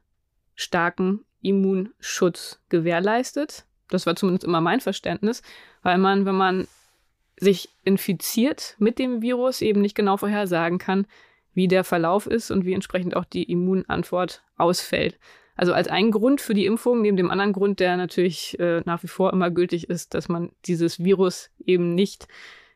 starken 0.54 1.24
Immunschutz 1.42 2.60
gewährleistet. 2.68 3.64
Das 3.88 4.06
war 4.06 4.16
zumindest 4.16 4.44
immer 4.44 4.60
mein 4.60 4.80
Verständnis, 4.80 5.42
weil 5.82 5.98
man, 5.98 6.26
wenn 6.26 6.34
man 6.34 6.68
sich 7.40 7.70
infiziert 7.84 8.76
mit 8.78 8.98
dem 8.98 9.22
Virus, 9.22 9.62
eben 9.62 9.80
nicht 9.80 9.96
genau 9.96 10.16
vorhersagen 10.16 10.78
kann, 10.78 11.06
wie 11.54 11.68
der 11.68 11.84
Verlauf 11.84 12.26
ist 12.26 12.50
und 12.50 12.64
wie 12.64 12.74
entsprechend 12.74 13.16
auch 13.16 13.24
die 13.24 13.50
Immunantwort 13.50 14.42
ausfällt. 14.56 15.18
Also 15.56 15.72
als 15.72 15.88
ein 15.88 16.10
Grund 16.10 16.40
für 16.40 16.54
die 16.54 16.66
Impfung, 16.66 17.02
neben 17.02 17.16
dem 17.16 17.30
anderen 17.30 17.52
Grund, 17.52 17.80
der 17.80 17.96
natürlich 17.96 18.58
äh, 18.60 18.82
nach 18.84 19.02
wie 19.02 19.08
vor 19.08 19.32
immer 19.32 19.50
gültig 19.50 19.90
ist, 19.90 20.14
dass 20.14 20.28
man 20.28 20.52
dieses 20.64 21.02
Virus 21.02 21.50
eben 21.64 21.94
nicht 21.94 22.28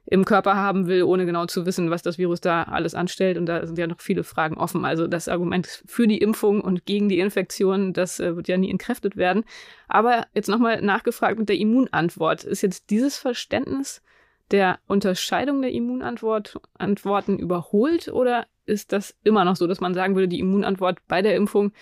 im 0.07 0.27
Körper 0.27 0.55
haben 0.55 0.87
will, 0.87 1.03
ohne 1.03 1.25
genau 1.25 1.47
zu 1.47 1.65
wissen, 1.65 1.91
was 1.91 2.03
das 2.03 2.19
Virus 2.19 2.43
da 2.43 2.65
alles 2.65 2.95
anstellt. 2.95 3.39
Und 3.39 3.47
da 3.47 3.67
sind 3.67 3.79
ja 3.79 3.87
noch 3.87 4.01
viele 4.01 4.23
Fragen 4.23 4.59
offen. 4.59 4.85
Also 4.85 5.07
das 5.07 5.29
Argument 5.29 5.83
für 5.87 6.07
die 6.07 6.19
Impfung 6.19 6.61
und 6.61 6.85
gegen 6.85 7.09
die 7.09 7.21
Infektion, 7.21 7.95
das 7.95 8.21
äh, 8.21 8.37
wird 8.37 8.49
ja 8.49 8.59
nie 8.59 8.71
entkräftet 8.71 9.17
werden. 9.17 9.45
Aber 9.89 10.27
jetzt 10.35 10.49
nochmal 10.49 10.83
nachgefragt 10.83 11.39
mit 11.39 11.49
der 11.49 11.57
Immunantwort. 11.57 12.45
Ist 12.45 12.63
jetzt 12.63 12.91
dieses 12.91 13.17
Verständnis 13.17 14.03
der 14.51 14.79
Unterscheidung 14.87 15.63
der 15.63 15.73
Immunantworten 15.73 17.39
überholt 17.39 18.09
oder 18.09 18.47
ist 18.67 18.93
das 18.93 19.15
immer 19.23 19.45
noch 19.45 19.57
so, 19.57 19.67
dass 19.67 19.81
man 19.81 19.95
sagen 19.95 20.15
würde, 20.15 20.29
die 20.29 20.39
Immunantwort 20.39 20.99
bei 21.07 21.23
der 21.23 21.37
Impfung 21.37 21.73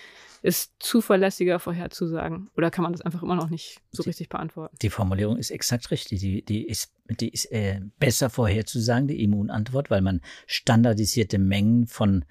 ist 0.41 0.73
zuverlässiger 0.79 1.59
vorherzusagen? 1.59 2.49
Oder 2.57 2.69
kann 2.69 2.83
man 2.83 2.91
das 2.91 3.01
einfach 3.01 3.23
immer 3.23 3.35
noch 3.35 3.49
nicht 3.49 3.81
so 3.91 4.03
richtig 4.03 4.27
beantworten? 4.27 4.75
Die 4.81 4.89
Formulierung 4.89 5.37
ist 5.37 5.51
exakt 5.51 5.89
richtig. 5.91 6.19
Die, 6.19 6.43
die 6.43 6.67
ist, 6.67 6.93
die 7.09 7.29
ist 7.29 7.45
äh, 7.51 7.79
besser 7.99 8.29
vorherzusagen, 8.29 9.07
die 9.07 9.23
Immunantwort, 9.23 9.89
weil 9.89 10.01
man 10.01 10.21
standardisierte 10.45 11.39
Mengen 11.39 11.87
von 11.87 12.25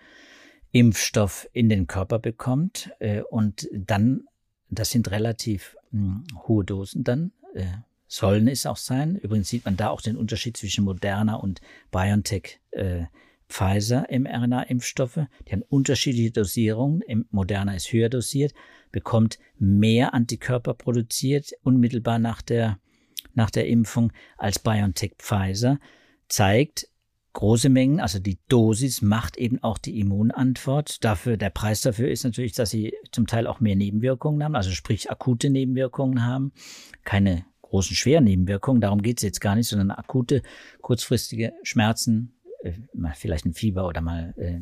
Impfstoff 0.73 1.49
in 1.53 1.69
den 1.69 1.87
Körper 1.87 2.19
bekommt 2.19 2.91
äh, 2.99 3.23
und 3.23 3.69
dann, 3.73 4.25
das 4.69 4.91
sind 4.91 5.11
relativ 5.11 5.77
mh, 5.91 6.01
hm, 6.01 6.25
hohe 6.47 6.65
Dosen 6.65 7.05
dann, 7.05 7.33
äh, 7.55 7.65
sollen 8.13 8.47
es 8.47 8.67
auch 8.67 8.77
sein. 8.77 9.17
Übrigens 9.17 9.49
sieht 9.49 9.65
man 9.65 9.79
da 9.79 9.89
auch 9.89 10.03
den 10.03 10.19
Unterschied 10.19 10.55
zwischen 10.59 10.85
Moderna 10.85 11.37
und 11.37 11.63
BioNTech 11.91 12.61
äh, 12.73 13.05
Pfizer 13.49 14.07
mRNA-Impfstoffe. 14.11 15.21
Die 15.49 15.53
haben 15.53 15.63
unterschiedliche 15.63 16.31
Dosierungen. 16.31 17.03
Moderna 17.31 17.75
ist 17.75 17.91
höher 17.91 18.11
dosiert, 18.11 18.53
bekommt 18.91 19.39
mehr 19.59 20.13
Antikörper 20.13 20.75
produziert 20.75 21.53
unmittelbar 21.63 22.19
nach 22.19 22.43
der, 22.43 22.79
nach 23.33 23.51
der 23.51 23.67
Impfung 23.67 24.13
als 24.37 24.59
BioNTech 24.59 25.15
Pfizer. 25.17 25.79
Zeigt, 26.29 26.89
große 27.33 27.71
Mengen, 27.71 27.99
also 27.99 28.19
die 28.19 28.39
Dosis 28.49 29.01
macht 29.01 29.39
eben 29.39 29.63
auch 29.63 29.79
die 29.79 29.99
Immunantwort. 29.99 31.03
Dafür, 31.03 31.39
der 31.39 31.49
Preis 31.49 31.81
dafür 31.81 32.11
ist 32.11 32.25
natürlich, 32.25 32.53
dass 32.53 32.69
sie 32.69 32.93
zum 33.11 33.27
Teil 33.27 33.47
auch 33.47 33.61
mehr 33.61 33.77
Nebenwirkungen 33.77 34.45
haben, 34.45 34.55
also 34.55 34.71
sprich 34.71 35.11
akute 35.11 35.49
Nebenwirkungen 35.49 36.27
haben, 36.27 36.53
keine 37.05 37.47
großen 37.73 37.97
schweren 37.97 38.25
Nebenwirkungen, 38.25 38.83
darum 38.83 39.01
geht 39.01 39.17
es 39.17 39.23
jetzt 39.23 39.41
gar 39.41 39.55
nicht, 39.55 39.67
sondern 39.67 39.91
akute, 39.91 40.43
kurzfristige 40.83 41.55
Schmerzen, 41.63 42.35
äh, 42.63 42.73
vielleicht 43.15 43.47
ein 43.47 43.55
Fieber 43.55 43.87
oder 43.87 44.03
mal 44.03 44.35
äh, 44.37 44.61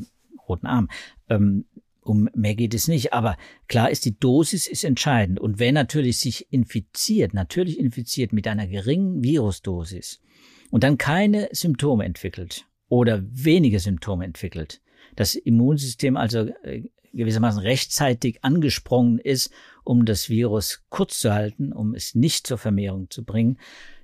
roten 0.49 0.67
Arm. 0.67 0.89
Ähm, 1.29 1.65
um 2.03 2.31
mehr 2.35 2.55
geht 2.55 2.73
es 2.73 2.87
nicht. 2.87 3.13
Aber 3.13 3.37
klar 3.67 3.91
ist, 3.91 4.05
die 4.05 4.17
Dosis 4.19 4.69
ist 4.69 4.85
entscheidend. 4.85 5.41
Und 5.41 5.59
wer 5.59 5.73
natürlich 5.73 6.21
sich 6.21 6.53
infiziert, 6.53 7.35
natürlich 7.35 7.81
infiziert 7.81 8.33
mit 8.33 8.47
einer 8.47 8.69
geringen 8.69 9.25
Virusdosis 9.25 10.23
und 10.71 10.85
dann 10.85 10.97
keine 10.97 11.49
Symptome 11.51 12.05
entwickelt 12.05 12.65
oder 12.89 13.25
wenige 13.25 13.81
Symptome 13.81 14.25
entwickelt, 14.25 14.81
das 15.17 15.35
Immunsystem 15.35 16.17
also 16.17 16.47
äh, 16.63 16.85
gewissermaßen 17.13 17.61
rechtzeitig 17.61 18.45
angesprungen 18.45 19.19
ist, 19.19 19.51
um 19.85 20.05
das 20.05 20.29
Virus 20.29 20.85
kurz 20.89 21.19
zu 21.19 21.33
halten, 21.33 21.73
um 21.73 21.95
es 21.95 22.15
nicht 22.15 22.47
zur 22.47 22.59
Vermehrung 22.59 23.11
zu 23.11 23.25
bringen 23.25 23.59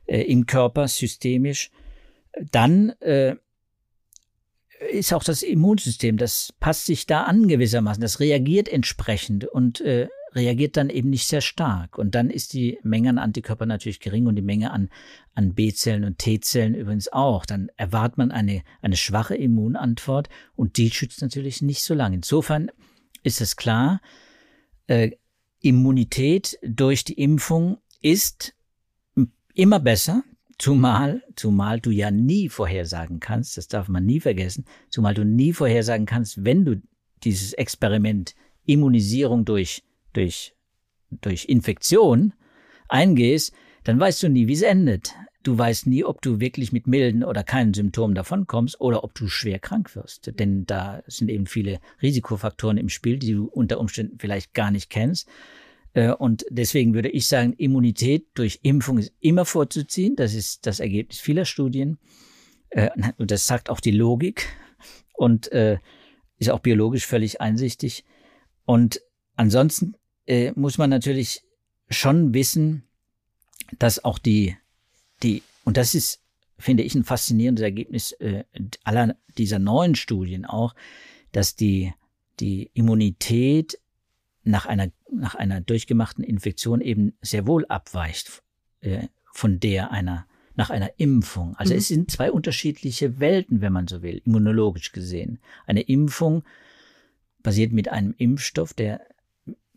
äh, 0.06 0.22
im 0.22 0.46
Körper 0.46 0.88
systemisch, 0.88 1.70
dann 2.50 2.90
äh, 3.00 3.36
ist 4.90 5.12
auch 5.12 5.24
das 5.24 5.42
Immunsystem, 5.42 6.16
das 6.16 6.52
passt 6.60 6.86
sich 6.86 7.06
da 7.06 7.22
an 7.22 7.48
gewissermaßen, 7.48 8.00
das 8.00 8.20
reagiert 8.20 8.68
entsprechend 8.68 9.44
und 9.44 9.80
äh, 9.80 10.08
reagiert 10.34 10.76
dann 10.76 10.90
eben 10.90 11.10
nicht 11.10 11.26
sehr 11.26 11.40
stark. 11.40 11.98
Und 11.98 12.14
dann 12.14 12.28
ist 12.28 12.52
die 12.52 12.78
Menge 12.82 13.08
an 13.08 13.18
Antikörpern 13.18 13.68
natürlich 13.68 14.00
gering 14.00 14.26
und 14.26 14.36
die 14.36 14.42
Menge 14.42 14.70
an, 14.70 14.90
an 15.34 15.54
B-Zellen 15.54 16.04
und 16.04 16.18
T-Zellen 16.18 16.74
übrigens 16.74 17.10
auch. 17.10 17.46
Dann 17.46 17.70
erwartet 17.76 18.18
man 18.18 18.30
eine, 18.30 18.62
eine 18.82 18.96
schwache 18.96 19.34
Immunantwort 19.34 20.28
und 20.54 20.76
die 20.76 20.90
schützt 20.90 21.22
natürlich 21.22 21.62
nicht 21.62 21.82
so 21.82 21.94
lange. 21.94 22.16
Insofern 22.16 22.70
ist 23.26 23.40
es 23.40 23.56
klar, 23.56 24.00
äh, 24.86 25.10
Immunität 25.60 26.58
durch 26.62 27.02
die 27.02 27.20
Impfung 27.20 27.78
ist 28.00 28.54
immer 29.54 29.80
besser, 29.80 30.22
zumal, 30.58 31.22
zumal 31.34 31.80
du 31.80 31.90
ja 31.90 32.10
nie 32.10 32.48
vorhersagen 32.48 33.18
kannst, 33.18 33.56
das 33.56 33.66
darf 33.66 33.88
man 33.88 34.06
nie 34.06 34.20
vergessen, 34.20 34.64
zumal 34.90 35.14
du 35.14 35.24
nie 35.24 35.52
vorhersagen 35.52 36.06
kannst, 36.06 36.44
wenn 36.44 36.64
du 36.64 36.80
dieses 37.24 37.52
Experiment 37.54 38.34
Immunisierung 38.64 39.44
durch 39.44 39.82
durch, 40.16 40.54
durch 41.10 41.44
Infektion 41.46 42.32
eingehst, 42.88 43.52
dann 43.84 44.00
weißt 44.00 44.22
du 44.22 44.28
nie, 44.28 44.48
wie 44.48 44.54
es 44.54 44.62
endet. 44.62 45.14
Du 45.46 45.56
weißt 45.56 45.86
nie, 45.86 46.02
ob 46.02 46.22
du 46.22 46.40
wirklich 46.40 46.72
mit 46.72 46.88
milden 46.88 47.22
oder 47.22 47.44
keinen 47.44 47.72
Symptomen 47.72 48.16
davonkommst 48.16 48.80
oder 48.80 49.04
ob 49.04 49.14
du 49.14 49.28
schwer 49.28 49.60
krank 49.60 49.94
wirst. 49.94 50.32
Denn 50.40 50.66
da 50.66 51.04
sind 51.06 51.30
eben 51.30 51.46
viele 51.46 51.78
Risikofaktoren 52.02 52.78
im 52.78 52.88
Spiel, 52.88 53.20
die 53.20 53.30
du 53.30 53.44
unter 53.44 53.78
Umständen 53.78 54.18
vielleicht 54.18 54.54
gar 54.54 54.72
nicht 54.72 54.90
kennst. 54.90 55.28
Äh, 55.92 56.10
und 56.10 56.44
deswegen 56.50 56.94
würde 56.94 57.10
ich 57.10 57.28
sagen, 57.28 57.52
Immunität 57.52 58.26
durch 58.34 58.58
Impfung 58.62 58.98
ist 58.98 59.12
immer 59.20 59.44
vorzuziehen. 59.44 60.16
Das 60.16 60.34
ist 60.34 60.66
das 60.66 60.80
Ergebnis 60.80 61.20
vieler 61.20 61.44
Studien. 61.44 61.98
Äh, 62.70 62.90
und 63.16 63.30
das 63.30 63.46
sagt 63.46 63.70
auch 63.70 63.78
die 63.78 63.92
Logik 63.92 64.48
und 65.14 65.52
äh, 65.52 65.78
ist 66.38 66.50
auch 66.50 66.58
biologisch 66.58 67.06
völlig 67.06 67.40
einsichtig. 67.40 68.04
Und 68.64 69.00
ansonsten 69.36 69.94
muss 70.56 70.76
man 70.76 70.90
natürlich 70.90 71.44
schon 71.88 72.34
wissen, 72.34 72.82
dass 73.78 74.04
auch 74.04 74.18
die, 74.18 74.56
die, 75.22 75.42
und 75.64 75.76
das 75.76 75.94
ist, 75.94 76.20
finde 76.58 76.82
ich, 76.82 76.94
ein 76.94 77.04
faszinierendes 77.04 77.62
Ergebnis 77.62 78.12
äh, 78.12 78.44
aller 78.84 79.16
dieser 79.38 79.58
neuen 79.58 79.94
Studien 79.94 80.44
auch, 80.44 80.74
dass 81.32 81.56
die, 81.56 81.92
die 82.40 82.70
Immunität 82.74 83.78
nach 84.44 84.66
einer, 84.66 84.90
nach 85.10 85.34
einer 85.34 85.60
durchgemachten 85.60 86.24
Infektion 86.24 86.80
eben 86.80 87.14
sehr 87.20 87.46
wohl 87.46 87.66
abweicht 87.66 88.42
äh, 88.80 89.08
von 89.32 89.60
der 89.60 89.90
einer 89.90 90.26
nach 90.58 90.70
einer 90.70 90.98
Impfung. 90.98 91.54
Also 91.56 91.74
mhm. 91.74 91.78
es 91.78 91.88
sind 91.88 92.10
zwei 92.10 92.32
unterschiedliche 92.32 93.20
Welten, 93.20 93.60
wenn 93.60 93.74
man 93.74 93.86
so 93.88 94.00
will, 94.00 94.22
immunologisch 94.24 94.92
gesehen. 94.92 95.38
Eine 95.66 95.82
Impfung 95.82 96.44
basiert 97.42 97.72
mit 97.72 97.88
einem 97.88 98.14
Impfstoff, 98.16 98.72
der 98.72 99.02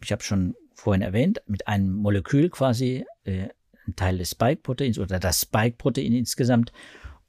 ich 0.01 0.11
habe 0.11 0.23
schon 0.23 0.55
vorhin 0.73 1.01
erwähnt, 1.01 1.41
mit 1.45 1.67
einem 1.67 1.91
Molekül 1.93 2.49
quasi 2.49 3.05
äh, 3.25 3.49
ein 3.89 3.95
Teil 3.95 4.17
des 4.17 4.31
Spike-Proteins 4.31 4.99
oder 4.99 5.19
das 5.19 5.41
Spike-Protein 5.41 6.13
insgesamt. 6.13 6.71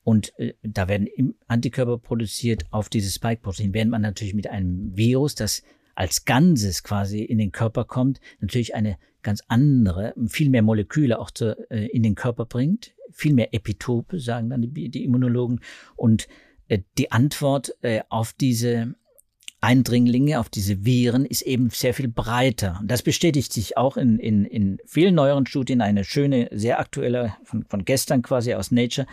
Und 0.02 0.38
äh, 0.38 0.54
da 0.62 0.88
werden 0.88 1.08
Antikörper 1.46 1.98
produziert 1.98 2.64
auf 2.70 2.88
dieses 2.88 3.14
Spike-Protein, 3.14 3.74
während 3.74 3.90
man 3.90 4.02
natürlich 4.02 4.34
mit 4.34 4.48
einem 4.48 4.96
Virus, 4.96 5.34
das 5.34 5.62
als 5.94 6.24
Ganzes 6.24 6.82
quasi 6.82 7.22
in 7.22 7.38
den 7.38 7.52
Körper 7.52 7.84
kommt, 7.84 8.20
natürlich 8.40 8.74
eine 8.74 8.96
ganz 9.22 9.42
andere, 9.48 10.14
viel 10.28 10.48
mehr 10.48 10.62
Moleküle 10.62 11.18
auch 11.18 11.30
zu, 11.30 11.56
äh, 11.70 11.86
in 11.88 12.02
den 12.02 12.14
Körper 12.14 12.46
bringt, 12.46 12.94
viel 13.10 13.34
mehr 13.34 13.52
Epitope, 13.52 14.18
sagen 14.18 14.48
dann 14.48 14.62
die, 14.62 14.88
die 14.88 15.04
Immunologen. 15.04 15.60
Und 15.96 16.28
äh, 16.68 16.80
die 16.96 17.12
Antwort 17.12 17.74
äh, 17.82 18.00
auf 18.08 18.32
diese 18.32 18.94
Eindringlinge, 19.60 20.40
auf 20.40 20.48
diese 20.48 20.84
Viren, 20.84 21.26
ist 21.26 21.42
eben 21.42 21.70
sehr 21.70 21.92
viel 21.92 22.08
breiter. 22.08 22.78
Und 22.80 22.90
das 22.90 23.02
bestätigt 23.02 23.52
sich 23.52 23.76
auch 23.76 23.96
in, 23.96 24.18
in, 24.18 24.44
in 24.44 24.78
vielen 24.86 25.14
neueren 25.14 25.46
Studien. 25.46 25.82
Eine 25.82 26.04
schöne, 26.04 26.48
sehr 26.50 26.80
aktuelle 26.80 27.36
von, 27.44 27.64
von 27.68 27.84
gestern 27.84 28.22
quasi 28.22 28.54
aus 28.54 28.70
Nature, 28.70 29.06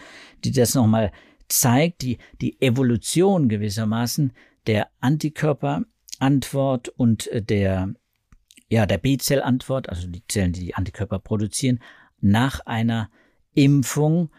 die 0.45 0.51
das 0.51 0.73
nochmal 0.73 1.11
zeigt, 1.49 2.01
die, 2.01 2.17
die 2.41 2.61
Evolution 2.61 3.49
gewissermaßen 3.49 4.31
der 4.67 4.87
Antikörperantwort 4.99 6.89
und 6.89 7.27
äh, 7.27 7.41
der, 7.41 7.93
ja, 8.69 8.85
der 8.85 8.97
B-Zellantwort, 8.97 9.89
also 9.89 10.07
die 10.07 10.23
Zellen, 10.27 10.53
die 10.53 10.65
die 10.65 10.75
Antikörper 10.75 11.19
produzieren, 11.19 11.79
nach 12.19 12.61
einer 12.61 13.09
Impfung 13.53 14.29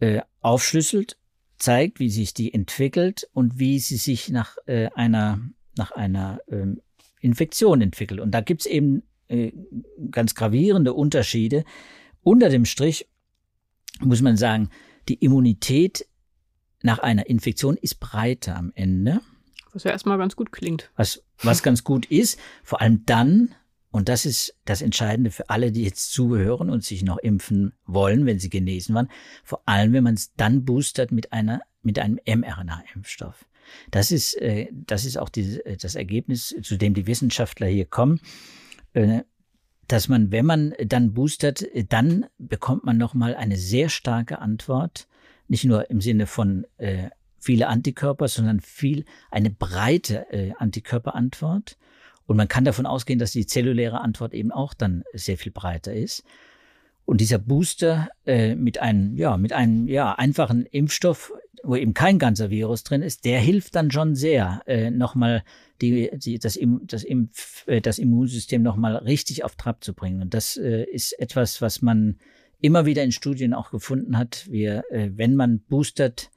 äh, 0.00 0.20
aufschlüsselt 0.40 1.16
zeigt, 1.58 2.00
wie 2.00 2.10
sich 2.10 2.34
die 2.34 2.52
entwickelt 2.52 3.28
und 3.32 3.58
wie 3.58 3.78
sie 3.78 3.96
sich 3.96 4.30
nach 4.30 4.56
äh, 4.66 4.88
einer, 4.94 5.40
nach 5.76 5.92
einer 5.92 6.40
ähm, 6.48 6.80
Infektion 7.20 7.80
entwickelt. 7.80 8.20
Und 8.20 8.32
da 8.32 8.40
gibt's 8.40 8.66
eben 8.66 9.02
äh, 9.28 9.52
ganz 10.10 10.34
gravierende 10.34 10.92
Unterschiede. 10.92 11.64
Unter 12.22 12.48
dem 12.48 12.64
Strich 12.64 13.08
muss 14.00 14.22
man 14.22 14.36
sagen, 14.36 14.70
die 15.08 15.14
Immunität 15.14 16.06
nach 16.82 16.98
einer 16.98 17.26
Infektion 17.28 17.76
ist 17.76 18.00
breiter 18.00 18.56
am 18.56 18.72
Ende. 18.74 19.20
Was 19.72 19.84
ja 19.84 19.90
erstmal 19.90 20.18
ganz 20.18 20.36
gut 20.36 20.52
klingt. 20.52 20.90
Was, 20.96 21.24
was 21.42 21.62
ganz 21.62 21.82
gut 21.82 22.06
ist, 22.06 22.38
vor 22.62 22.80
allem 22.80 23.04
dann, 23.06 23.54
und 23.94 24.08
das 24.08 24.26
ist 24.26 24.56
das 24.64 24.82
Entscheidende 24.82 25.30
für 25.30 25.50
alle, 25.50 25.70
die 25.70 25.84
jetzt 25.84 26.10
zuhören 26.10 26.68
und 26.68 26.82
sich 26.82 27.04
noch 27.04 27.18
impfen 27.18 27.74
wollen, 27.86 28.26
wenn 28.26 28.40
sie 28.40 28.50
genesen 28.50 28.92
waren. 28.92 29.08
Vor 29.44 29.62
allem, 29.66 29.92
wenn 29.92 30.02
man 30.02 30.14
es 30.14 30.34
dann 30.34 30.64
boostert 30.64 31.12
mit 31.12 31.32
einer, 31.32 31.60
mit 31.84 32.00
einem 32.00 32.18
mRNA-Impfstoff. 32.26 33.46
Das 33.92 34.10
ist, 34.10 34.34
äh, 34.42 34.66
das 34.72 35.04
ist 35.04 35.16
auch 35.16 35.28
die, 35.28 35.60
das 35.80 35.94
Ergebnis, 35.94 36.56
zu 36.60 36.76
dem 36.76 36.94
die 36.94 37.06
Wissenschaftler 37.06 37.68
hier 37.68 37.84
kommen, 37.84 38.18
äh, 38.94 39.20
dass 39.86 40.08
man, 40.08 40.32
wenn 40.32 40.46
man 40.46 40.74
dann 40.84 41.14
boostert, 41.14 41.64
dann 41.90 42.26
bekommt 42.36 42.82
man 42.82 42.98
nochmal 42.98 43.36
eine 43.36 43.56
sehr 43.56 43.90
starke 43.90 44.40
Antwort, 44.40 45.06
nicht 45.46 45.66
nur 45.66 45.88
im 45.88 46.00
Sinne 46.00 46.26
von 46.26 46.66
äh, 46.78 47.10
viele 47.38 47.68
Antikörper, 47.68 48.26
sondern 48.26 48.58
viel, 48.58 49.04
eine 49.30 49.50
breite 49.50 50.26
äh, 50.32 50.52
Antikörperantwort. 50.58 51.78
Und 52.26 52.36
man 52.36 52.48
kann 52.48 52.64
davon 52.64 52.86
ausgehen, 52.86 53.18
dass 53.18 53.32
die 53.32 53.46
zelluläre 53.46 54.00
Antwort 54.00 54.34
eben 54.34 54.50
auch 54.50 54.74
dann 54.74 55.04
sehr 55.12 55.36
viel 55.36 55.52
breiter 55.52 55.92
ist. 55.92 56.24
Und 57.04 57.20
dieser 57.20 57.38
Booster 57.38 58.08
äh, 58.24 58.54
mit 58.54 58.78
einem, 58.78 59.16
ja, 59.16 59.36
mit 59.36 59.52
einem 59.52 59.86
ja, 59.88 60.14
einfachen 60.14 60.64
Impfstoff, 60.64 61.32
wo 61.62 61.76
eben 61.76 61.92
kein 61.94 62.18
ganzer 62.18 62.50
Virus 62.50 62.82
drin 62.82 63.02
ist, 63.02 63.24
der 63.24 63.40
hilft 63.40 63.74
dann 63.74 63.90
schon 63.90 64.14
sehr, 64.14 64.62
äh, 64.66 64.90
nochmal 64.90 65.44
die, 65.80 66.10
die, 66.14 66.38
das, 66.38 66.58
das, 66.82 67.04
Impf, 67.04 67.66
äh, 67.66 67.80
das 67.80 67.98
Immunsystem 67.98 68.62
nochmal 68.62 68.96
richtig 68.96 69.44
auf 69.44 69.56
Trab 69.56 69.84
zu 69.84 69.92
bringen. 69.92 70.22
Und 70.22 70.34
das 70.34 70.56
äh, 70.56 70.84
ist 70.84 71.18
etwas, 71.18 71.60
was 71.60 71.82
man 71.82 72.16
immer 72.60 72.86
wieder 72.86 73.02
in 73.02 73.12
Studien 73.12 73.52
auch 73.52 73.70
gefunden 73.70 74.16
hat. 74.16 74.46
Wir, 74.50 74.84
äh, 74.90 75.10
wenn 75.14 75.36
man 75.36 75.60
boostert, 75.60 76.30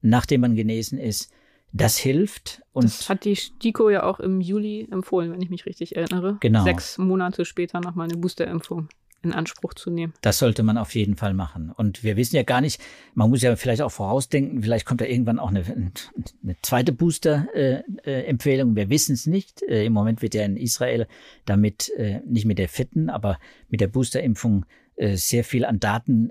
nachdem 0.00 0.40
man 0.40 0.54
genesen 0.54 0.98
ist, 0.98 1.30
das 1.72 1.96
hilft. 1.96 2.62
Und 2.72 2.84
das 2.84 3.08
hat 3.08 3.24
die 3.24 3.36
STIKO 3.36 3.90
ja 3.90 4.04
auch 4.04 4.20
im 4.20 4.40
Juli 4.40 4.88
empfohlen, 4.90 5.32
wenn 5.32 5.42
ich 5.42 5.50
mich 5.50 5.66
richtig 5.66 5.96
erinnere. 5.96 6.38
Genau. 6.40 6.64
Sechs 6.64 6.98
Monate 6.98 7.44
später 7.44 7.80
nochmal 7.80 8.08
eine 8.08 8.16
Boosterimpfung 8.16 8.88
in 9.22 9.32
Anspruch 9.32 9.74
zu 9.74 9.90
nehmen. 9.90 10.14
Das 10.22 10.38
sollte 10.38 10.62
man 10.62 10.78
auf 10.78 10.94
jeden 10.94 11.16
Fall 11.16 11.34
machen. 11.34 11.72
Und 11.72 12.04
wir 12.04 12.16
wissen 12.16 12.36
ja 12.36 12.44
gar 12.44 12.60
nicht, 12.60 12.80
man 13.14 13.28
muss 13.30 13.42
ja 13.42 13.56
vielleicht 13.56 13.82
auch 13.82 13.90
vorausdenken, 13.90 14.62
vielleicht 14.62 14.86
kommt 14.86 15.00
da 15.00 15.06
irgendwann 15.06 15.40
auch 15.40 15.48
eine, 15.48 15.64
eine 15.64 16.56
zweite 16.62 16.92
Booster-Empfehlung. 16.92 18.76
wir 18.76 18.90
wissen 18.90 19.14
es 19.14 19.26
nicht. 19.26 19.62
Äh, 19.62 19.86
Im 19.86 19.92
Moment 19.92 20.22
wird 20.22 20.34
ja 20.34 20.44
in 20.44 20.56
Israel 20.56 21.08
damit, 21.46 21.90
äh, 21.96 22.20
nicht 22.26 22.46
mit 22.46 22.58
der 22.58 22.68
vierten, 22.68 23.10
aber 23.10 23.38
mit 23.68 23.80
der 23.80 23.88
Boosterimpfung 23.88 24.66
äh, 24.96 25.16
sehr 25.16 25.42
viel 25.44 25.64
an 25.64 25.80
Daten 25.80 26.30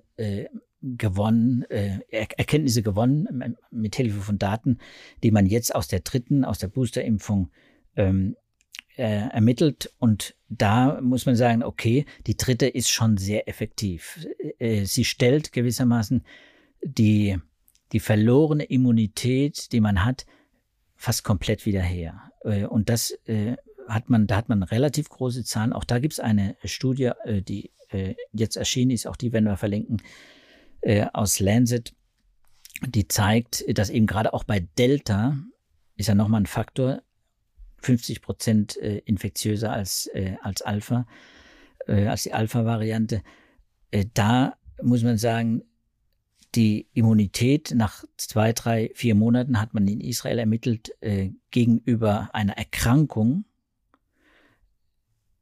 gewonnen, 0.82 1.64
äh, 1.70 2.00
Erkenntnisse 2.10 2.84
gewonnen 2.84 3.56
mit 3.72 3.96
Hilfe 3.96 4.22
von 4.22 4.38
Daten, 4.38 4.78
die 5.24 5.32
man 5.32 5.46
jetzt 5.46 5.74
aus 5.74 5.88
der 5.88 6.02
dritten, 6.02 6.46
aus 6.46 6.60
der 6.60 6.68
Boosterimpfung 6.68 7.50
ähm, 7.96 8.36
äh, 8.96 9.30
ermittelt. 9.30 9.94
Und 10.00 10.36
da 10.50 11.02
muss 11.02 11.26
man 11.26 11.36
sagen, 11.36 11.64
okay, 11.64 12.06
die 12.28 12.38
dritte 12.38 12.68
ist 12.68 12.90
schon 12.90 13.18
sehr 13.18 13.48
effektiv. 13.48 14.28
Äh, 14.60 14.86
sie 14.86 15.06
stellt 15.06 15.52
gewissermaßen 15.52 16.24
die, 16.84 17.38
die 17.92 18.00
verlorene 18.00 18.66
Immunität, 18.66 19.72
die 19.72 19.82
man 19.82 20.06
hat, 20.06 20.26
fast 20.96 21.24
komplett 21.24 21.66
wieder 21.66 21.82
her. 21.82 22.32
Äh, 22.44 22.66
und 22.66 22.90
das 22.90 23.12
äh, 23.26 23.56
hat 23.88 24.10
man, 24.10 24.28
da 24.28 24.38
hat 24.38 24.50
man 24.50 24.64
relativ 24.64 25.10
große 25.10 25.44
Zahlen. 25.44 25.74
Auch 25.74 25.84
da 25.84 26.00
gibt 26.00 26.14
es 26.14 26.20
eine 26.20 26.56
Studie, 26.64 27.12
äh, 27.26 27.42
die 27.42 27.72
äh, 27.90 28.16
jetzt 28.34 28.58
erschienen 28.58 28.92
ist, 28.92 29.08
auch 29.08 29.16
die 29.16 29.32
werden 29.34 29.46
wir 29.46 29.58
verlinken, 29.58 30.02
äh, 30.82 31.06
aus 31.14 31.40
Lancet, 31.40 31.94
die 32.86 33.08
zeigt, 33.08 33.66
dass 33.78 33.90
eben 33.90 34.06
gerade 34.06 34.34
auch 34.34 34.44
bei 34.44 34.60
Delta 34.78 35.38
ist 35.98 36.08
ja 36.08 36.16
nochmal 36.16 36.42
ein 36.42 36.46
Faktor, 36.46 37.02
50 37.82 38.22
Prozent 38.22 38.78
äh, 38.78 39.00
infektiöser 39.00 39.72
als, 39.72 40.08
äh, 40.14 40.36
als 40.42 40.62
Alpha, 40.62 41.08
äh, 41.88 42.08
als 42.08 42.24
die 42.24 42.34
Alpha-Variante. 42.34 43.22
Da 44.14 44.58
muss 44.82 45.04
man 45.04 45.18
sagen, 45.18 45.64
die 46.56 46.88
Immunität 46.94 47.74
nach 47.76 48.04
zwei, 48.18 48.54
drei, 48.54 48.92
vier 48.94 49.16
Monaten 49.16 49.60
hat 49.60 49.74
man 49.74 49.88
in 49.88 50.02
Israel 50.02 50.40
ermittelt 50.40 50.92
gegenüber 51.52 52.30
einer 52.34 52.58
Erkrankung, 52.58 53.46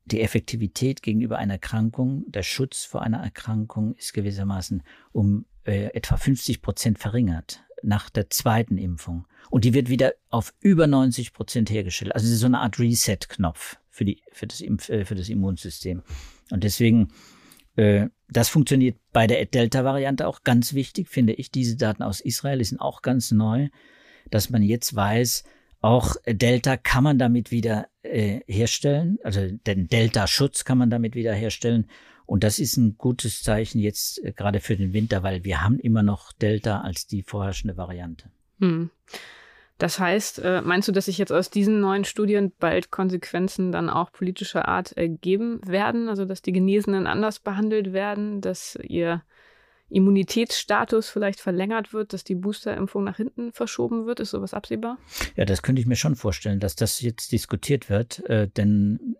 die 0.06 0.22
Effektivität 0.22 1.02
gegenüber 1.02 1.38
einer 1.38 1.56
Erkrankung, 1.56 2.26
der 2.28 2.44
Schutz 2.44 2.86
vor 2.86 3.02
einer 3.02 3.20
Erkrankung 3.20 3.96
ist 3.96 4.13
gewissermaßen 4.13 4.84
um 5.12 5.46
äh, 5.65 5.86
etwa 5.94 6.18
50 6.18 6.62
Prozent 6.62 7.00
verringert 7.00 7.63
nach 7.82 8.10
der 8.10 8.30
zweiten 8.30 8.78
Impfung. 8.78 9.28
Und 9.50 9.63
die 9.65 9.74
wird 9.74 9.89
wieder 9.89 10.13
auf 10.30 10.54
über 10.60 10.88
90 10.88 11.34
Prozent 11.34 11.70
hergestellt. 11.70 12.13
Also 12.13 12.28
es 12.28 12.34
ist 12.34 12.39
so 12.39 12.48
eine 12.48 12.60
Art 12.60 12.80
Reset-Knopf 12.80 13.78
für, 13.89 14.06
die, 14.06 14.22
für, 14.32 14.48
das, 14.48 14.62
Impf, 14.62 14.89
äh, 14.89 15.06
für 15.06 15.15
das 15.15 15.30
Immunsystem. 15.30 16.04
Und 16.52 16.63
deswegen, 16.63 17.10
äh, 17.76 18.08
das 18.28 18.50
funktioniert 18.50 18.98
bei 19.12 19.28
der 19.28 19.46
Delta-Variante 19.46 20.28
auch 20.28 20.44
ganz 20.44 20.74
wichtig, 20.74 21.10
finde 21.10 21.34
ich. 21.34 21.52
Diese 21.52 21.78
Daten 21.78 22.04
aus 22.04 22.22
Israel 22.22 22.63
sind 22.63 22.80
auch 22.80 23.02
ganz 23.02 23.32
neu, 23.32 23.70
dass 24.30 24.50
man 24.50 24.62
jetzt 24.63 24.96
weiß, 24.96 25.44
auch 25.82 26.15
Delta 26.26 26.78
kann 26.78 27.04
man 27.04 27.20
damit 27.20 27.52
wieder 27.52 27.88
äh, 28.06 28.41
herstellen, 28.48 29.18
also 29.24 29.41
den 29.68 29.88
Delta-Schutz 29.88 30.63
kann 30.65 30.78
man 30.78 30.89
damit 30.89 31.15
wieder 31.15 31.34
herstellen. 31.34 31.88
Und 32.26 32.44
das 32.44 32.58
ist 32.58 32.78
ein 32.78 32.98
gutes 32.98 33.44
Zeichen 33.44 33.80
jetzt 33.80 34.24
äh, 34.24 34.32
gerade 34.32 34.60
für 34.60 34.76
den 34.76 34.94
Winter, 34.94 35.24
weil 35.24 35.44
wir 35.44 35.62
haben 35.63 35.80
immer 35.80 36.04
noch 36.04 36.34
Delta 36.34 36.82
als 36.82 37.08
die 37.08 37.24
vorherrschende 37.24 37.78
Variante. 37.78 38.32
Hm. 38.60 38.89
Das 39.78 40.00
heißt, 40.00 40.39
äh, 40.39 40.62
meinst 40.62 40.88
du, 40.88 40.94
dass 40.94 41.06
sich 41.06 41.18
jetzt 41.18 41.34
aus 41.34 41.50
diesen 41.50 41.82
neuen 41.82 42.06
Studien 42.06 42.54
bald 42.60 42.91
Konsequenzen 42.91 43.74
dann 43.74 43.89
auch 43.89 44.12
politischer 44.12 44.68
Art 44.70 44.94
ergeben 44.94 45.60
werden? 45.68 46.08
Also, 46.08 46.24
dass 46.24 46.41
die 46.41 46.54
Genesenen 46.54 47.08
anders 47.08 47.39
behandelt 47.39 47.91
werden, 47.91 48.39
dass 48.39 48.80
ihr 48.82 49.22
Immunitätsstatus 49.89 51.10
vielleicht 51.10 51.39
verlängert 51.39 51.93
wird, 51.93 52.13
dass 52.13 52.24
die 52.24 52.36
Boosterimpfung 52.36 53.04
nach 53.04 53.17
hinten 53.17 53.52
verschoben 53.54 54.06
wird? 54.06 54.19
Ist 54.19 54.32
sowas 54.32 54.54
absehbar? 54.54 54.98
Ja, 55.36 55.45
das 55.45 55.62
könnte 55.62 55.82
ich 55.82 55.88
mir 55.88 55.95
schon 55.95 56.15
vorstellen, 56.15 56.60
dass 56.60 56.76
das 56.76 57.02
jetzt 57.02 57.32
diskutiert 57.32 57.89
wird, 57.89 58.24
äh, 58.30 58.48
denn 58.48 59.15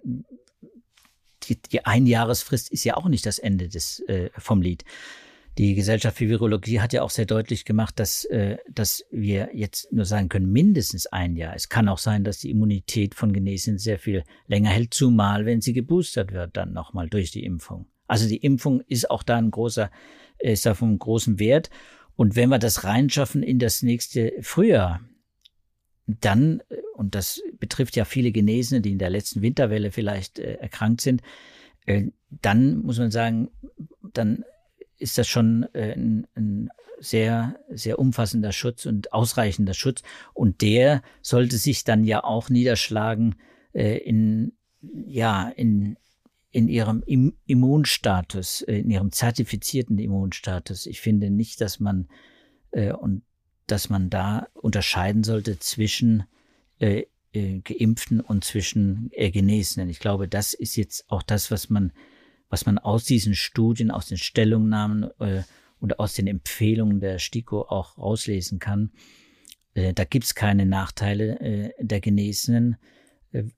die, 1.44 1.62
die 1.62 1.86
Einjahresfrist 1.86 2.72
ist 2.72 2.84
ja 2.84 2.98
auch 2.98 3.08
nicht 3.08 3.26
das 3.26 3.40
Ende 3.40 3.70
des, 3.70 4.00
äh, 4.08 4.30
vom 4.38 4.62
Lied. 4.62 4.84
Die 5.58 5.74
Gesellschaft 5.74 6.18
für 6.18 6.28
Virologie 6.28 6.82
hat 6.82 6.92
ja 6.92 7.02
auch 7.02 7.10
sehr 7.10 7.26
deutlich 7.26 7.64
gemacht, 7.64 7.98
dass, 7.98 8.26
äh, 8.26 8.58
dass 8.70 9.06
wir 9.10 9.52
jetzt 9.54 9.92
nur 9.94 10.04
sagen 10.04 10.28
können, 10.28 10.52
mindestens 10.52 11.08
ein 11.08 11.38
Jahr. 11.38 11.56
Es 11.56 11.70
kann 11.70 11.88
auch 11.88 11.98
sein, 11.98 12.26
dass 12.26 12.40
die 12.40 12.50
Immunität 12.50 13.16
von 13.16 13.32
Genesenen 13.32 13.80
sehr 13.80 13.98
viel 13.98 14.24
länger 14.48 14.72
hält, 14.72 14.94
zumal 14.94 15.46
wenn 15.46 15.62
sie 15.62 15.72
geboostert 15.72 16.34
wird, 16.34 16.58
dann 16.58 16.74
nochmal 16.74 17.08
durch 17.08 17.32
die 17.32 17.46
Impfung. 17.46 17.88
Also 18.08 18.28
die 18.28 18.38
Impfung 18.38 18.82
ist 18.82 19.10
auch 19.10 19.24
da 19.24 19.38
ein 19.38 19.52
großer 19.52 19.90
ist 20.40 20.66
da 20.66 20.74
von 20.74 20.98
großem 20.98 21.40
Wert. 21.40 21.70
Und 22.16 22.36
wenn 22.36 22.50
wir 22.50 22.60
das 22.60 22.84
reinschaffen 22.84 23.44
in 23.44 23.60
das 23.60 23.82
nächste 23.82 24.34
Frühjahr, 24.42 25.02
dann, 26.08 26.62
und 26.94 27.16
das 27.16 27.42
betrifft 27.60 27.96
ja 27.96 28.06
viele 28.06 28.32
Genesene, 28.32 28.82
die 28.82 28.92
in 28.92 29.00
der 29.00 29.10
letzten 29.10 29.42
Winterwelle 29.42 29.92
vielleicht 29.92 30.40
äh, 30.40 30.56
erkrankt 30.56 31.02
sind, 31.02 31.22
äh, 31.86 32.12
dann 32.30 32.78
muss 32.80 33.00
man 33.00 33.12
sagen, 33.12 33.50
dann 34.14 34.46
ist 34.98 35.18
das 35.18 35.28
schon 35.28 35.64
äh, 35.74 35.94
ein, 35.94 36.28
ein 36.36 36.70
sehr, 37.00 37.60
sehr 37.70 38.00
umfassender 38.00 38.52
Schutz 38.52 38.86
und 38.86 39.12
ausreichender 39.12 39.74
Schutz. 39.74 40.02
Und 40.34 40.62
der 40.62 41.02
sollte 41.22 41.58
sich 41.58 41.84
dann 41.84 42.06
ja 42.06 42.24
auch 42.24 42.50
niederschlagen 42.50 43.36
äh, 43.74 43.98
in, 43.98 44.54
ja, 44.82 45.50
in, 45.50 45.98
in 46.56 46.70
ihrem 46.70 47.04
Immunstatus, 47.46 48.62
äh, 48.62 48.80
in 48.80 48.90
ihrem 48.90 49.12
zertifizierten 49.12 50.00
Immunstatus. 50.00 50.86
Ich 50.86 51.02
finde 51.02 51.30
nicht, 51.30 51.60
dass 51.60 51.82
man 51.82 52.08
äh, 52.72 52.94
und 52.94 53.24
dass 53.68 53.90
man 53.90 54.10
da 54.10 54.48
unterscheiden 54.54 55.26
sollte 55.26 55.60
zwischen 55.60 56.24
äh, 56.80 57.08
äh, 57.34 57.60
Geimpften 57.60 58.22
und 58.22 58.46
zwischen 58.46 59.10
äh, 59.12 59.32
Genesenen. 59.32 59.90
Ich 59.90 60.00
glaube, 60.00 60.30
das 60.30 60.54
ist 60.54 60.78
jetzt 60.78 61.12
auch 61.12 61.24
das, 61.24 61.52
was 61.52 61.70
man, 61.70 61.92
was 62.48 62.66
man 62.66 62.78
aus 62.78 63.04
diesen 63.04 63.36
Studien, 63.36 63.92
aus 63.92 64.08
den 64.08 64.18
Stellungnahmen 64.18 65.10
äh, 65.20 65.44
und 65.82 66.00
aus 66.00 66.14
den 66.14 66.28
Empfehlungen 66.28 67.02
der 67.02 67.20
STIKO 67.20 67.64
auch 67.64 67.98
rauslesen 67.98 68.60
kann. 68.60 68.92
Da 69.74 70.06
gibt's 70.06 70.36
keine 70.36 70.66
Nachteile 70.66 71.74
der 71.82 72.00
Genesenen, 72.00 72.78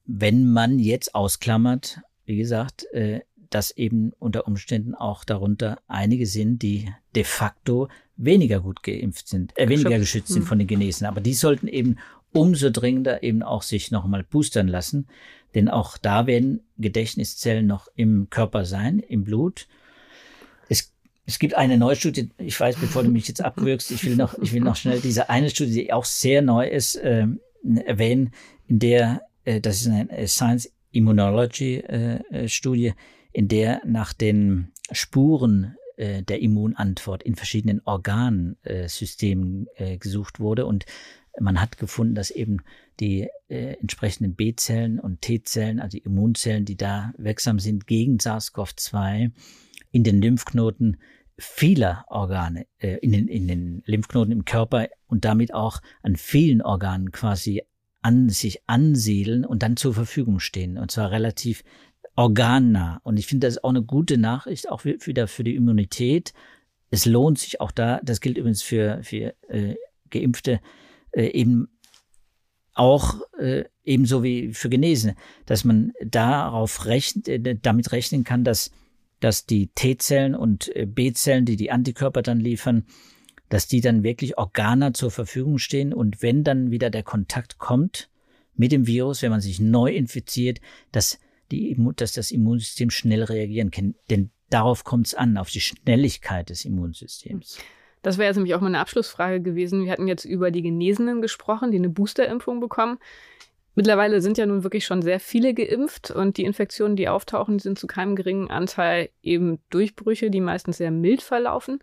wenn 0.03 0.51
man 0.51 0.79
jetzt 0.79 1.13
ausklammert, 1.13 2.01
wie 2.27 2.37
gesagt, 2.37 2.85
äh, 2.93 3.21
dass 3.49 3.71
eben 3.71 4.11
unter 4.19 4.45
Umständen 4.45 4.93
auch 4.93 5.23
darunter 5.23 5.79
einige 5.87 6.25
sind, 6.25 6.61
die 6.61 6.89
de 7.15 7.23
facto 7.23 7.87
weniger 8.17 8.59
gut 8.59 8.83
geimpft 8.83 9.29
sind, 9.29 9.57
äh, 9.57 9.69
weniger 9.69 9.97
geschützt 9.97 10.27
sind 10.27 10.41
hm. 10.41 10.47
von 10.47 10.59
den 10.59 10.67
Genesenen. 10.67 11.09
Aber 11.09 11.21
die 11.21 11.33
sollten 11.33 11.67
eben 11.67 11.97
umso 12.33 12.69
dringender 12.69 13.23
eben 13.23 13.41
auch 13.41 13.63
sich 13.63 13.89
nochmal 13.91 14.23
boostern 14.23 14.67
lassen. 14.67 15.07
Denn 15.55 15.69
auch 15.69 15.97
da 15.97 16.27
werden 16.27 16.61
Gedächtniszellen 16.77 17.65
noch 17.65 17.87
im 17.95 18.29
Körper 18.29 18.65
sein, 18.65 18.99
im 18.99 19.23
Blut. 19.23 19.67
Es, 20.67 20.91
es 21.25 21.39
gibt 21.39 21.55
eine 21.55 21.77
neue 21.77 21.95
Studie, 21.95 22.29
ich 22.37 22.59
weiß, 22.59 22.75
bevor 22.75 23.03
du 23.03 23.09
mich 23.09 23.29
jetzt 23.29 23.41
abwürgst, 23.41 23.89
ich 23.91 24.03
will 24.03 24.17
noch, 24.17 24.37
ich 24.39 24.51
will 24.51 24.61
noch 24.61 24.75
schnell 24.75 24.99
diese 24.99 25.29
eine 25.29 25.49
Studie, 25.49 25.71
die 25.71 25.93
auch 25.93 26.05
sehr 26.05 26.41
neu 26.41 26.67
ist, 26.67 26.95
äh, 26.97 27.27
erwähnen, 27.85 28.31
in 28.67 28.79
der, 28.79 29.21
äh, 29.45 29.61
das 29.61 29.81
ist 29.81 29.87
eine 29.87 30.27
Science 30.27 30.69
Immunology 30.91 31.77
äh, 31.77 32.19
äh 32.31 32.93
in 33.33 33.47
der 33.47 33.81
nach 33.85 34.13
den 34.13 34.71
Spuren 34.91 35.75
äh, 35.97 36.23
der 36.23 36.41
Immunantwort 36.41 37.23
in 37.23 37.35
verschiedenen 37.35 37.81
Organsystemen 37.85 39.67
gesucht 39.99 40.39
wurde. 40.39 40.65
Und 40.65 40.85
man 41.39 41.61
hat 41.61 41.77
gefunden, 41.77 42.15
dass 42.15 42.31
eben 42.31 42.61
die 42.99 43.27
entsprechenden 43.47 44.33
B-Zellen 44.33 44.99
und 44.99 45.21
T-Zellen, 45.21 45.79
also 45.79 45.99
Immunzellen, 45.99 46.65
die 46.65 46.77
da 46.77 47.13
wirksam 47.17 47.59
sind 47.59 47.85
gegen 47.85 48.17
SARS-CoV-2, 48.17 49.31
in 49.91 50.03
den 50.03 50.19
Lymphknoten 50.19 50.97
vieler 51.37 52.05
Organe, 52.07 52.65
in, 52.79 53.11
den, 53.11 53.27
in 53.27 53.47
den 53.47 53.83
Lymphknoten 53.85 54.31
im 54.31 54.45
Körper 54.45 54.87
und 55.05 55.25
damit 55.25 55.53
auch 55.53 55.79
an 56.01 56.15
vielen 56.15 56.63
Organen 56.63 57.11
quasi 57.11 57.61
an 58.01 58.29
sich 58.29 58.61
ansiedeln 58.67 59.45
und 59.45 59.63
dann 59.63 59.77
zur 59.77 59.93
Verfügung 59.93 60.39
stehen. 60.39 60.77
Und 60.77 60.91
zwar 60.91 61.11
relativ 61.11 61.63
organnah. 62.15 62.99
Und 63.03 63.17
ich 63.17 63.27
finde, 63.27 63.47
das 63.47 63.55
ist 63.55 63.63
auch 63.63 63.69
eine 63.69 63.83
gute 63.83 64.17
Nachricht, 64.17 64.69
auch 64.69 64.85
wieder 64.85 65.27
für 65.27 65.43
die 65.43 65.55
Immunität. 65.55 66.33
Es 66.89 67.05
lohnt 67.05 67.39
sich 67.39 67.61
auch 67.61 67.71
da, 67.71 67.99
das 68.03 68.21
gilt 68.21 68.37
übrigens 68.37 68.63
für, 68.63 68.99
für 69.03 69.35
äh, 69.49 69.75
Geimpfte, 70.09 70.59
äh, 71.11 71.27
eben 71.27 71.67
auch 72.73 73.21
äh, 73.39 73.65
ebenso 73.83 74.23
wie 74.23 74.53
für 74.53 74.69
Genesene, 74.69 75.15
dass 75.45 75.63
man 75.63 75.93
darauf 76.03 76.85
rechnet, 76.85 77.27
äh, 77.27 77.55
damit 77.61 77.91
rechnen 77.91 78.23
kann, 78.23 78.43
dass, 78.43 78.71
dass 79.19 79.45
die 79.45 79.67
T-Zellen 79.67 80.35
und 80.35 80.75
äh, 80.75 80.85
B-Zellen, 80.85 81.45
die 81.45 81.55
die 81.55 81.71
Antikörper 81.71 82.21
dann 82.21 82.39
liefern, 82.39 82.85
dass 83.49 83.67
die 83.67 83.81
dann 83.81 84.03
wirklich 84.03 84.37
Organe 84.37 84.93
zur 84.93 85.11
Verfügung 85.11 85.57
stehen 85.57 85.93
und 85.93 86.21
wenn 86.21 86.43
dann 86.43 86.71
wieder 86.71 86.89
der 86.89 87.03
Kontakt 87.03 87.57
kommt 87.57 88.09
mit 88.55 88.71
dem 88.71 88.87
Virus, 88.87 89.21
wenn 89.21 89.31
man 89.31 89.41
sich 89.41 89.59
neu 89.59 89.91
infiziert, 89.93 90.59
dass, 90.91 91.19
die, 91.51 91.77
dass 91.95 92.13
das 92.13 92.31
Immunsystem 92.31 92.89
schnell 92.89 93.23
reagieren 93.23 93.71
kann. 93.71 93.95
Denn 94.09 94.31
darauf 94.49 94.83
kommt 94.83 95.07
es 95.07 95.13
an, 95.13 95.37
auf 95.37 95.49
die 95.49 95.61
Schnelligkeit 95.61 96.49
des 96.49 96.65
Immunsystems. 96.65 97.59
Das 98.01 98.17
wäre 98.17 98.27
jetzt 98.27 98.37
nämlich 98.37 98.55
auch 98.55 98.61
meine 98.61 98.79
Abschlussfrage 98.79 99.41
gewesen. 99.41 99.85
Wir 99.85 99.91
hatten 99.91 100.07
jetzt 100.07 100.25
über 100.25 100.51
die 100.51 100.61
Genesenen 100.61 101.21
gesprochen, 101.21 101.71
die 101.71 101.77
eine 101.77 101.89
Boosterimpfung 101.89 102.59
bekommen. 102.59 102.99
Mittlerweile 103.75 104.21
sind 104.21 104.39
ja 104.39 104.45
nun 104.45 104.63
wirklich 104.63 104.85
schon 104.85 105.03
sehr 105.03 105.19
viele 105.19 105.53
geimpft 105.53 106.09
und 106.09 106.37
die 106.37 106.45
Infektionen, 106.45 106.95
die 106.95 107.09
auftauchen, 107.09 107.59
sind 107.59 107.77
zu 107.77 107.85
keinem 107.85 108.15
geringen 108.15 108.49
Anteil 108.49 109.09
eben 109.21 109.59
Durchbrüche, 109.69 110.31
die 110.31 110.41
meistens 110.41 110.77
sehr 110.77 110.89
mild 110.89 111.21
verlaufen. 111.21 111.79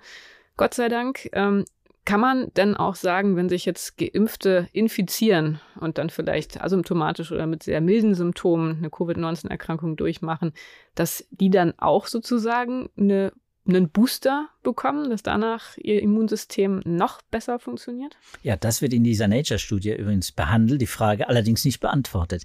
Gott 0.56 0.74
sei 0.74 0.88
Dank. 0.88 1.28
Ähm, 1.32 1.64
kann 2.04 2.20
man 2.20 2.52
denn 2.54 2.76
auch 2.76 2.96
sagen, 2.96 3.34
wenn 3.34 3.48
sich 3.48 3.64
jetzt 3.64 3.96
Geimpfte 3.96 4.68
infizieren 4.72 5.60
und 5.80 5.96
dann 5.96 6.10
vielleicht 6.10 6.60
asymptomatisch 6.60 7.32
oder 7.32 7.46
mit 7.46 7.62
sehr 7.62 7.80
milden 7.80 8.14
Symptomen 8.14 8.76
eine 8.76 8.90
Covid-19-Erkrankung 8.90 9.96
durchmachen, 9.96 10.52
dass 10.94 11.26
die 11.30 11.48
dann 11.48 11.72
auch 11.78 12.06
sozusagen 12.06 12.90
eine 12.98 13.32
einen 13.66 13.88
Booster 13.88 14.48
bekommen, 14.62 15.10
dass 15.10 15.22
danach 15.22 15.76
ihr 15.78 16.02
Immunsystem 16.02 16.82
noch 16.84 17.22
besser 17.22 17.58
funktioniert? 17.58 18.16
Ja, 18.42 18.56
das 18.56 18.82
wird 18.82 18.92
in 18.92 19.04
dieser 19.04 19.28
Nature-Studie 19.28 19.94
übrigens 19.94 20.32
behandelt, 20.32 20.80
die 20.80 20.86
Frage 20.86 21.28
allerdings 21.28 21.64
nicht 21.64 21.80
beantwortet. 21.80 22.44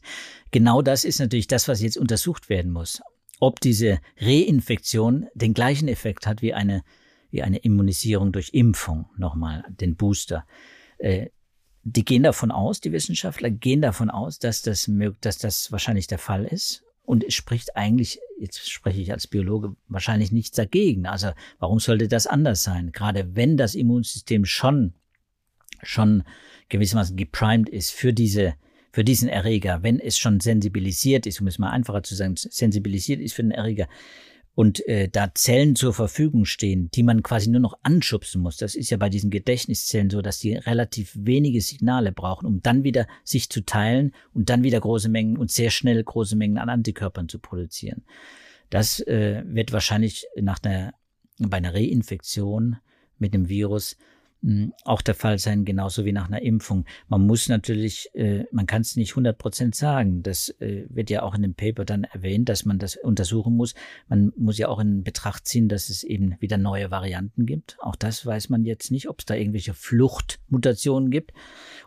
Genau 0.52 0.82
das 0.82 1.04
ist 1.04 1.20
natürlich 1.20 1.48
das, 1.48 1.68
was 1.68 1.82
jetzt 1.82 1.98
untersucht 1.98 2.50
werden 2.50 2.72
muss. 2.72 3.02
Ob 3.42 3.60
diese 3.60 4.00
Reinfektion 4.20 5.28
den 5.34 5.54
gleichen 5.54 5.88
Effekt 5.88 6.26
hat 6.26 6.42
wie 6.42 6.54
eine, 6.54 6.84
wie 7.32 7.44
eine 7.44 7.58
Immunisierung 7.58 8.32
durch 8.32 8.50
Impfung, 8.54 9.10
nochmal 9.18 9.66
den 9.70 9.96
Booster. 9.96 10.46
Äh, 10.98 11.28
die 11.84 12.06
gehen 12.06 12.24
davon 12.24 12.52
aus, 12.52 12.82
die 12.82 12.92
Wissenschaftler 12.92 13.50
gehen 13.50 13.82
davon 13.82 14.10
aus, 14.10 14.40
dass 14.40 14.62
das, 14.62 14.90
dass 15.22 15.38
das 15.38 15.72
wahrscheinlich 15.72 16.08
der 16.08 16.18
Fall 16.18 16.46
ist. 16.46 16.84
Und 17.04 17.24
es 17.24 17.34
spricht 17.34 17.76
eigentlich, 17.76 18.20
jetzt 18.40 18.70
spreche 18.70 19.02
ich 19.02 19.12
als 19.12 19.26
Biologe, 19.26 19.76
wahrscheinlich 19.88 20.32
nichts 20.32 20.56
dagegen. 20.56 21.08
Also 21.08 21.32
warum 21.58 21.80
sollte 21.80 22.08
das 22.08 22.28
anders 22.28 22.62
sein? 22.62 22.92
Gerade 22.92 23.36
wenn 23.36 23.58
das 23.58 23.74
Immunsystem 23.74 24.46
schon, 24.46 24.94
schon 25.82 26.24
gewissermaßen 26.68 27.18
geprimed 27.18 27.68
ist 27.70 27.92
für 27.92 28.14
diese, 28.14 28.54
für 28.92 29.04
diesen 29.04 29.28
Erreger, 29.28 29.82
wenn 29.82 30.00
es 30.00 30.20
schon 30.20 30.40
sensibilisiert 30.40 31.26
ist, 31.26 31.42
um 31.42 31.48
es 31.48 31.58
mal 31.58 31.72
einfacher 31.72 32.04
zu 32.04 32.14
sagen, 32.14 32.36
sensibilisiert 32.36 33.22
ist 33.22 33.34
für 33.34 33.44
den 33.44 33.52
Erreger, 33.52 33.88
und 34.60 34.86
äh, 34.90 35.08
da 35.08 35.34
Zellen 35.34 35.78
zur 35.78 35.94
Verfügung 35.94 36.44
stehen, 36.44 36.92
die 36.92 37.02
man 37.02 37.24
quasi 37.24 37.50
nur 37.50 37.62
noch 37.62 37.80
anschubsen 37.82 38.42
muss. 38.42 38.58
Das 38.58 38.76
ist 38.76 38.90
ja 38.90 38.98
bei 38.98 39.08
diesen 39.08 39.30
Gedächtniszellen 39.30 40.10
so, 40.10 40.22
dass 40.22 40.40
die 40.40 40.54
relativ 40.54 41.16
wenige 41.18 41.62
Signale 41.62 42.12
brauchen, 42.12 42.46
um 42.46 42.62
dann 42.62 42.84
wieder 42.84 43.08
sich 43.24 43.50
zu 43.50 43.62
teilen 43.62 44.12
und 44.34 44.50
dann 44.50 44.62
wieder 44.62 44.82
große 44.82 45.08
Mengen 45.08 45.38
und 45.38 45.50
sehr 45.50 45.70
schnell 45.70 46.04
große 46.04 46.36
Mengen 46.36 46.58
an 46.58 46.68
Antikörpern 46.68 47.30
zu 47.30 47.40
produzieren. 47.40 48.04
Das 48.70 49.00
äh, 49.00 49.44
wird 49.46 49.72
wahrscheinlich 49.72 50.26
nach 50.36 50.60
einer, 50.62 50.94
bei 51.38 51.56
einer 51.56 51.74
Reinfektion 51.74 52.76
mit 53.18 53.34
dem 53.34 53.48
Virus 53.48 53.96
auch 54.86 55.02
der 55.02 55.16
Fall 55.16 55.38
sein, 55.38 55.66
genauso 55.66 56.06
wie 56.06 56.14
nach 56.14 56.28
einer 56.28 56.42
Impfung. 56.42 56.86
Man 57.10 57.28
muss 57.28 57.50
natürlich, 57.50 58.10
äh, 58.14 58.46
man 58.52 58.68
kann 58.68 58.84
es 58.84 58.96
nicht 58.96 59.12
100 59.12 59.38
Prozent 59.38 59.76
sagen. 59.76 60.24
Das 60.24 60.48
äh, 60.60 60.86
wird 60.90 61.10
ja 61.10 61.24
auch 61.24 61.36
in 61.36 61.42
dem 61.42 61.56
Paper 61.56 61.84
dann 61.84 62.06
erwähnt, 62.06 62.48
dass 62.48 62.64
man 62.64 62.80
das 62.80 62.96
untersuchen 62.96 63.58
muss. 63.58 63.76
Man 64.08 64.32
muss 64.38 64.58
ja 64.58 64.70
auch 64.70 64.80
in 64.80 65.04
Betracht 65.04 65.46
ziehen, 65.46 65.68
dass 65.68 65.90
es 65.90 66.04
eben 66.04 66.36
wieder 66.40 66.58
neue 66.58 66.90
Varianten 66.90 67.46
gibt. 67.46 67.76
Auch 67.82 67.98
das 67.98 68.26
weiß 68.26 68.48
man 68.48 68.64
jetzt 68.64 68.92
nicht, 68.92 69.10
ob 69.10 69.20
es 69.20 69.26
da 69.26 69.36
irgendwelche 69.36 69.74
Fluchtmutationen 69.74 71.12
gibt. 71.12 71.34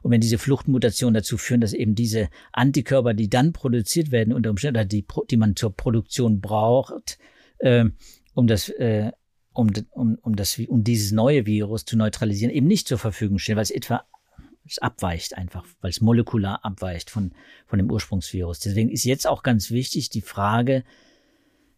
Und 0.03 0.11
wenn 0.11 0.21
diese 0.21 0.37
Fluchtmutationen 0.37 1.15
dazu 1.15 1.39
führen, 1.39 1.63
dass 1.63 1.73
eben 1.73 1.95
diese 1.95 2.29
Antikörper, 2.53 3.15
die 3.15 3.31
dann 3.31 3.55
produziert 3.55 4.11
werden 4.11 4.35
unter 4.35 4.51
Umständen, 4.51 4.77
oder 4.77 4.85
die, 4.85 5.07
die 5.31 5.37
man 5.39 5.57
zur 5.57 5.75
Produktion 5.75 6.43
braucht, 6.43 7.19
äh, 7.61 7.87
um 8.35 8.47
das 8.47 8.69
äh, 8.69 9.13
um, 9.53 9.71
um, 9.91 10.19
um, 10.23 10.37
das, 10.37 10.59
um 10.59 10.85
dieses 10.85 11.13
neue 11.13 11.47
Virus 11.47 11.85
zu 11.85 11.97
neutralisieren, 11.97 12.55
eben 12.55 12.67
nicht 12.67 12.89
zur 12.89 12.99
Verfügung 12.99 13.39
stehen, 13.39 13.57
weil 13.57 13.63
es 13.63 13.71
etwa 13.71 14.05
es 14.65 14.79
abweicht 14.79 15.37
einfach, 15.37 15.67
weil 15.81 15.91
es 15.91 16.01
molekular 16.01 16.65
abweicht 16.65 17.11
von, 17.11 17.33
von 17.67 17.79
dem 17.79 17.91
Ursprungsvirus. 17.91 18.61
Deswegen 18.61 18.91
ist 18.91 19.05
jetzt 19.05 19.27
auch 19.27 19.43
ganz 19.43 19.71
wichtig 19.71 20.09
die 20.09 20.21
Frage, 20.21 20.85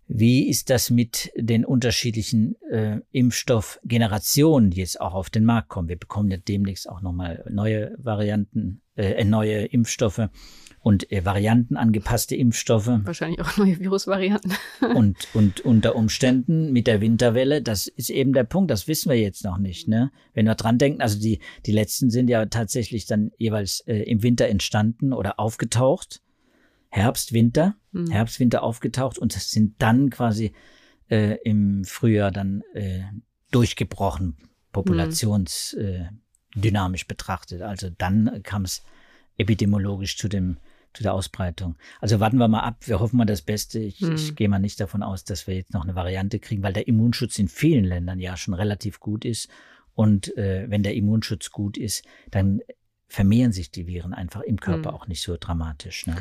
wie 0.07 0.49
ist 0.49 0.69
das 0.69 0.91
mit 0.91 1.33
den 1.35 1.65
unterschiedlichen 1.65 2.61
äh, 2.71 3.01
Impfstoffgenerationen, 3.11 4.71
die 4.71 4.81
jetzt 4.81 5.01
auch 5.01 5.15
auf 5.15 5.31
den 5.31 5.47
Markt 5.47 5.71
kommen? 5.71 5.89
Wir 5.89 5.99
bekommen 5.99 6.31
ja 6.31 6.37
demnächst 6.37 6.89
auch 6.89 7.01
nochmal 7.01 7.43
neue 7.51 7.97
Varianten, 7.97 8.83
äh, 8.97 9.25
neue 9.25 9.65
Impfstoffe 9.65 10.29
und 10.85 11.11
äh, 11.11 11.25
Varianten 11.25 11.79
angepasste 11.79 12.37
Impfstoffe. 12.37 12.89
Wahrscheinlich 12.89 13.41
auch 13.41 13.57
neue 13.57 13.81
Virusvarianten. 13.81 14.53
und, 14.95 15.35
und 15.35 15.63
unter 15.63 15.97
Umständen 15.97 16.73
mit 16.73 16.87
der 16.87 17.01
Winterwelle, 17.01 17.63
das 17.63 17.87
ist 17.87 18.11
eben 18.11 18.35
der 18.35 18.45
Punkt, 18.45 18.71
das 18.71 18.87
wissen 18.87 19.09
wir 19.09 19.19
jetzt 19.19 19.45
noch 19.45 19.57
nicht. 19.57 19.89
Ne? 19.89 20.13
Wenn 20.35 20.45
wir 20.45 20.55
dran 20.55 20.77
denken, 20.77 21.01
also 21.01 21.19
die, 21.19 21.41
die 21.65 21.73
letzten 21.73 22.11
sind 22.11 22.29
ja 22.29 22.45
tatsächlich 22.45 23.07
dann 23.07 23.31
jeweils 23.39 23.81
äh, 23.87 24.03
im 24.03 24.23
Winter 24.23 24.47
entstanden 24.47 25.15
oder 25.15 25.41
aufgetaucht. 25.41 26.21
Herbst, 26.91 27.33
Winter, 27.33 27.77
mhm. 27.93 28.11
Herbst, 28.11 28.39
Winter 28.39 28.63
aufgetaucht 28.63 29.19
und 29.19 29.33
sind 29.33 29.81
dann 29.81 30.11
quasi 30.11 30.53
äh, 31.09 31.39
im 31.45 31.85
Frühjahr 31.85 32.31
dann 32.31 32.63
äh, 32.75 33.05
durchgebrochen, 33.53 34.37
populationsdynamisch 34.71 36.11
mhm. 36.55 36.95
äh, 36.95 37.09
betrachtet. 37.09 37.63
Also 37.63 37.89
dann 37.89 38.43
kam 38.43 38.65
es 38.65 38.83
epidemiologisch 39.39 40.19
zu 40.19 40.29
dem 40.29 40.59
zu 40.95 41.03
der 41.03 41.13
Ausbreitung. 41.13 41.77
Also 42.01 42.21
warten 42.21 42.39
wir 42.39 42.49
mal 42.49 42.61
ab. 42.61 42.77
Wir 42.81 43.01
hoffen 43.01 43.17
mal 43.17 43.25
das 43.25 43.43
Beste. 43.43 43.81
Ich, 43.81 44.01
hm. 44.01 44.15
ich 44.15 44.35
gehe 44.37 44.49
mal 44.49 44.59
nicht 44.59 44.81
davon 44.81 45.03
aus, 45.03 45.25
dass 45.25 45.47
wir 45.47 45.55
jetzt 45.55 45.75
noch 45.75 45.83
eine 45.83 45.95
Variante 45.95 46.39
kriegen, 46.39 46.63
weil 46.63 46.73
der 46.73 46.89
Immunschutz 46.89 47.39
in 47.39 47.49
vielen 47.49 47.85
Ländern 47.85 48.21
ja 48.21 48.37
schon 48.37 48.55
relativ 48.55 49.01
gut 49.01 49.25
ist. 49.25 49.49
Und 49.95 50.37
äh, 50.37 50.67
wenn 50.69 50.83
der 50.83 50.95
Immunschutz 50.95 51.51
gut 51.51 51.77
ist, 51.77 52.05
dann 52.31 52.61
vermehren 53.09 53.53
sich 53.53 53.71
die 53.71 53.87
Viren 53.87 54.15
einfach 54.15 54.41
im 54.41 54.61
Körper 54.61 54.91
hm. 54.91 54.97
auch 54.97 55.07
nicht 55.07 55.23
so 55.23 55.37
dramatisch. 55.39 56.07
Ne? 56.07 56.17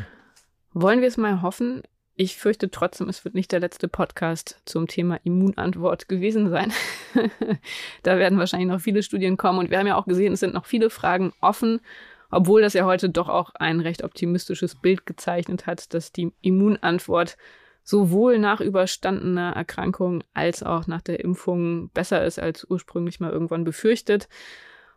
Wollen 0.74 1.02
wir 1.02 1.08
es 1.08 1.18
mal 1.18 1.42
hoffen? 1.42 1.84
Ich 2.16 2.38
fürchte 2.38 2.70
trotzdem, 2.70 3.10
es 3.10 3.26
wird 3.26 3.34
nicht 3.34 3.52
der 3.52 3.60
letzte 3.60 3.88
Podcast 3.88 4.62
zum 4.66 4.88
Thema 4.88 5.20
Immunantwort 5.24 6.08
gewesen 6.08 6.50
sein. 6.50 6.72
da 8.04 8.20
werden 8.20 8.38
wahrscheinlich 8.38 8.70
noch 8.70 8.82
viele 8.82 9.02
Studien 9.02 9.36
kommen 9.36 9.58
und 9.58 9.72
wir 9.72 9.80
haben 9.80 9.88
ja 9.88 9.96
auch 9.96 10.06
gesehen, 10.06 10.34
es 10.34 10.40
sind 10.40 10.54
noch 10.54 10.66
viele 10.66 10.92
Fragen 10.92 11.34
offen, 11.42 11.80
obwohl 12.36 12.62
das 12.62 12.74
ja 12.74 12.86
heute 12.86 13.10
doch 13.10 13.30
auch 13.30 13.52
ein 13.56 13.80
recht 13.80 14.04
optimistisches 14.04 14.76
Bild 14.76 15.06
gezeichnet 15.06 15.68
hat, 15.68 15.94
dass 15.94 16.12
die 16.12 16.32
Immunantwort 16.42 17.38
sowohl 17.84 18.40
nach 18.40 18.62
überstandener 18.62 19.54
Erkrankung 19.56 20.24
als 20.34 20.64
auch 20.64 20.88
nach 20.88 21.02
der 21.02 21.20
Impfung 21.20 21.90
besser 21.90 22.24
ist 22.24 22.40
als 22.40 22.66
ursprünglich 22.70 23.20
mal 23.20 23.32
irgendwann 23.32 23.64
befürchtet. 23.64 24.30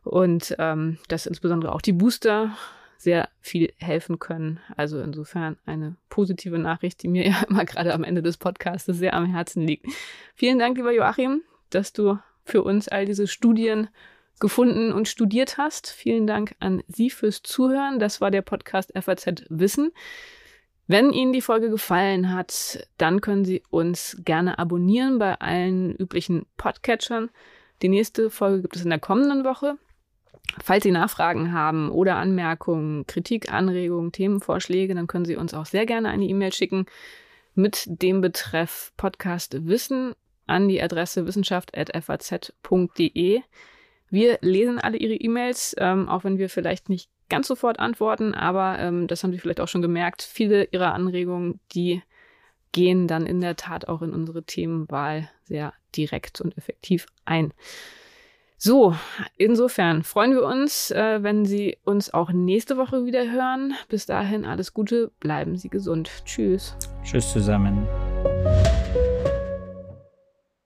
Und 0.04 0.54
ähm, 0.58 0.98
dass 1.08 1.26
insbesondere 1.26 1.72
auch 1.72 1.80
die 1.80 1.92
Booster 1.92 2.56
sehr 2.96 3.28
viel 3.40 3.72
helfen 3.78 4.18
können. 4.18 4.60
Also 4.76 5.00
insofern 5.00 5.58
eine 5.66 5.96
positive 6.08 6.58
Nachricht, 6.58 7.02
die 7.02 7.08
mir 7.08 7.26
ja 7.28 7.42
immer 7.48 7.64
gerade 7.64 7.92
am 7.92 8.04
Ende 8.04 8.22
des 8.22 8.36
Podcasts 8.36 8.86
sehr 8.86 9.14
am 9.14 9.26
Herzen 9.26 9.66
liegt. 9.66 9.86
Vielen 10.34 10.58
Dank, 10.58 10.76
lieber 10.76 10.92
Joachim, 10.92 11.42
dass 11.70 11.92
du 11.92 12.18
für 12.44 12.62
uns 12.62 12.88
all 12.88 13.04
diese 13.04 13.26
Studien 13.26 13.88
gefunden 14.40 14.92
und 14.92 15.08
studiert 15.08 15.58
hast. 15.58 15.90
Vielen 15.90 16.26
Dank 16.26 16.54
an 16.60 16.82
Sie 16.88 17.10
fürs 17.10 17.42
Zuhören. 17.42 17.98
Das 17.98 18.20
war 18.20 18.30
der 18.30 18.42
Podcast 18.42 18.92
FAZ 18.94 19.44
Wissen. 19.48 19.92
Wenn 20.88 21.12
Ihnen 21.12 21.32
die 21.32 21.40
Folge 21.40 21.68
gefallen 21.68 22.32
hat, 22.32 22.86
dann 22.96 23.20
können 23.20 23.44
Sie 23.44 23.62
uns 23.70 24.16
gerne 24.24 24.58
abonnieren 24.58 25.18
bei 25.18 25.34
allen 25.34 25.96
üblichen 25.96 26.46
Podcatchern. 26.56 27.30
Die 27.82 27.88
nächste 27.88 28.30
Folge 28.30 28.62
gibt 28.62 28.76
es 28.76 28.84
in 28.84 28.90
der 28.90 29.00
kommenden 29.00 29.44
Woche. 29.44 29.78
Falls 30.62 30.84
Sie 30.84 30.92
Nachfragen 30.92 31.52
haben 31.52 31.90
oder 31.90 32.16
Anmerkungen, 32.16 33.06
Kritik, 33.06 33.52
Anregungen, 33.52 34.12
Themenvorschläge, 34.12 34.94
dann 34.94 35.08
können 35.08 35.24
Sie 35.24 35.36
uns 35.36 35.54
auch 35.54 35.66
sehr 35.66 35.86
gerne 35.86 36.08
eine 36.08 36.24
E-Mail 36.24 36.52
schicken 36.52 36.86
mit 37.54 37.84
dem 37.86 38.20
Betreff 38.20 38.92
Podcast 38.96 39.66
Wissen 39.66 40.14
an 40.46 40.68
die 40.68 40.80
Adresse 40.80 41.26
wissenschaft.faz.de. 41.26 43.42
Wir 44.10 44.38
lesen 44.40 44.78
alle 44.78 44.98
Ihre 44.98 45.14
E-Mails, 45.14 45.74
ähm, 45.78 46.08
auch 46.08 46.24
wenn 46.24 46.38
wir 46.38 46.48
vielleicht 46.48 46.88
nicht 46.88 47.10
ganz 47.28 47.48
sofort 47.48 47.78
antworten, 47.80 48.34
aber 48.34 48.78
ähm, 48.78 49.06
das 49.08 49.22
haben 49.22 49.32
Sie 49.32 49.38
vielleicht 49.38 49.60
auch 49.60 49.68
schon 49.68 49.82
gemerkt. 49.82 50.22
Viele 50.22 50.64
Ihrer 50.70 50.94
Anregungen, 50.94 51.60
die 51.72 52.02
gehen 52.72 53.08
dann 53.08 53.26
in 53.26 53.40
der 53.40 53.56
Tat 53.56 53.88
auch 53.88 54.02
in 54.02 54.12
unsere 54.12 54.42
Themenwahl 54.42 55.30
sehr 55.44 55.72
direkt 55.96 56.40
und 56.40 56.56
effektiv 56.58 57.06
ein. 57.24 57.52
So, 58.58 58.94
insofern 59.36 60.02
freuen 60.02 60.32
wir 60.32 60.44
uns, 60.44 60.90
äh, 60.90 61.22
wenn 61.22 61.44
Sie 61.44 61.76
uns 61.84 62.12
auch 62.12 62.32
nächste 62.32 62.76
Woche 62.76 63.04
wieder 63.04 63.30
hören. 63.30 63.74
Bis 63.88 64.06
dahin 64.06 64.44
alles 64.44 64.72
Gute, 64.72 65.10
bleiben 65.20 65.56
Sie 65.56 65.68
gesund. 65.68 66.10
Tschüss. 66.24 66.74
Tschüss 67.02 67.32
zusammen. 67.32 67.86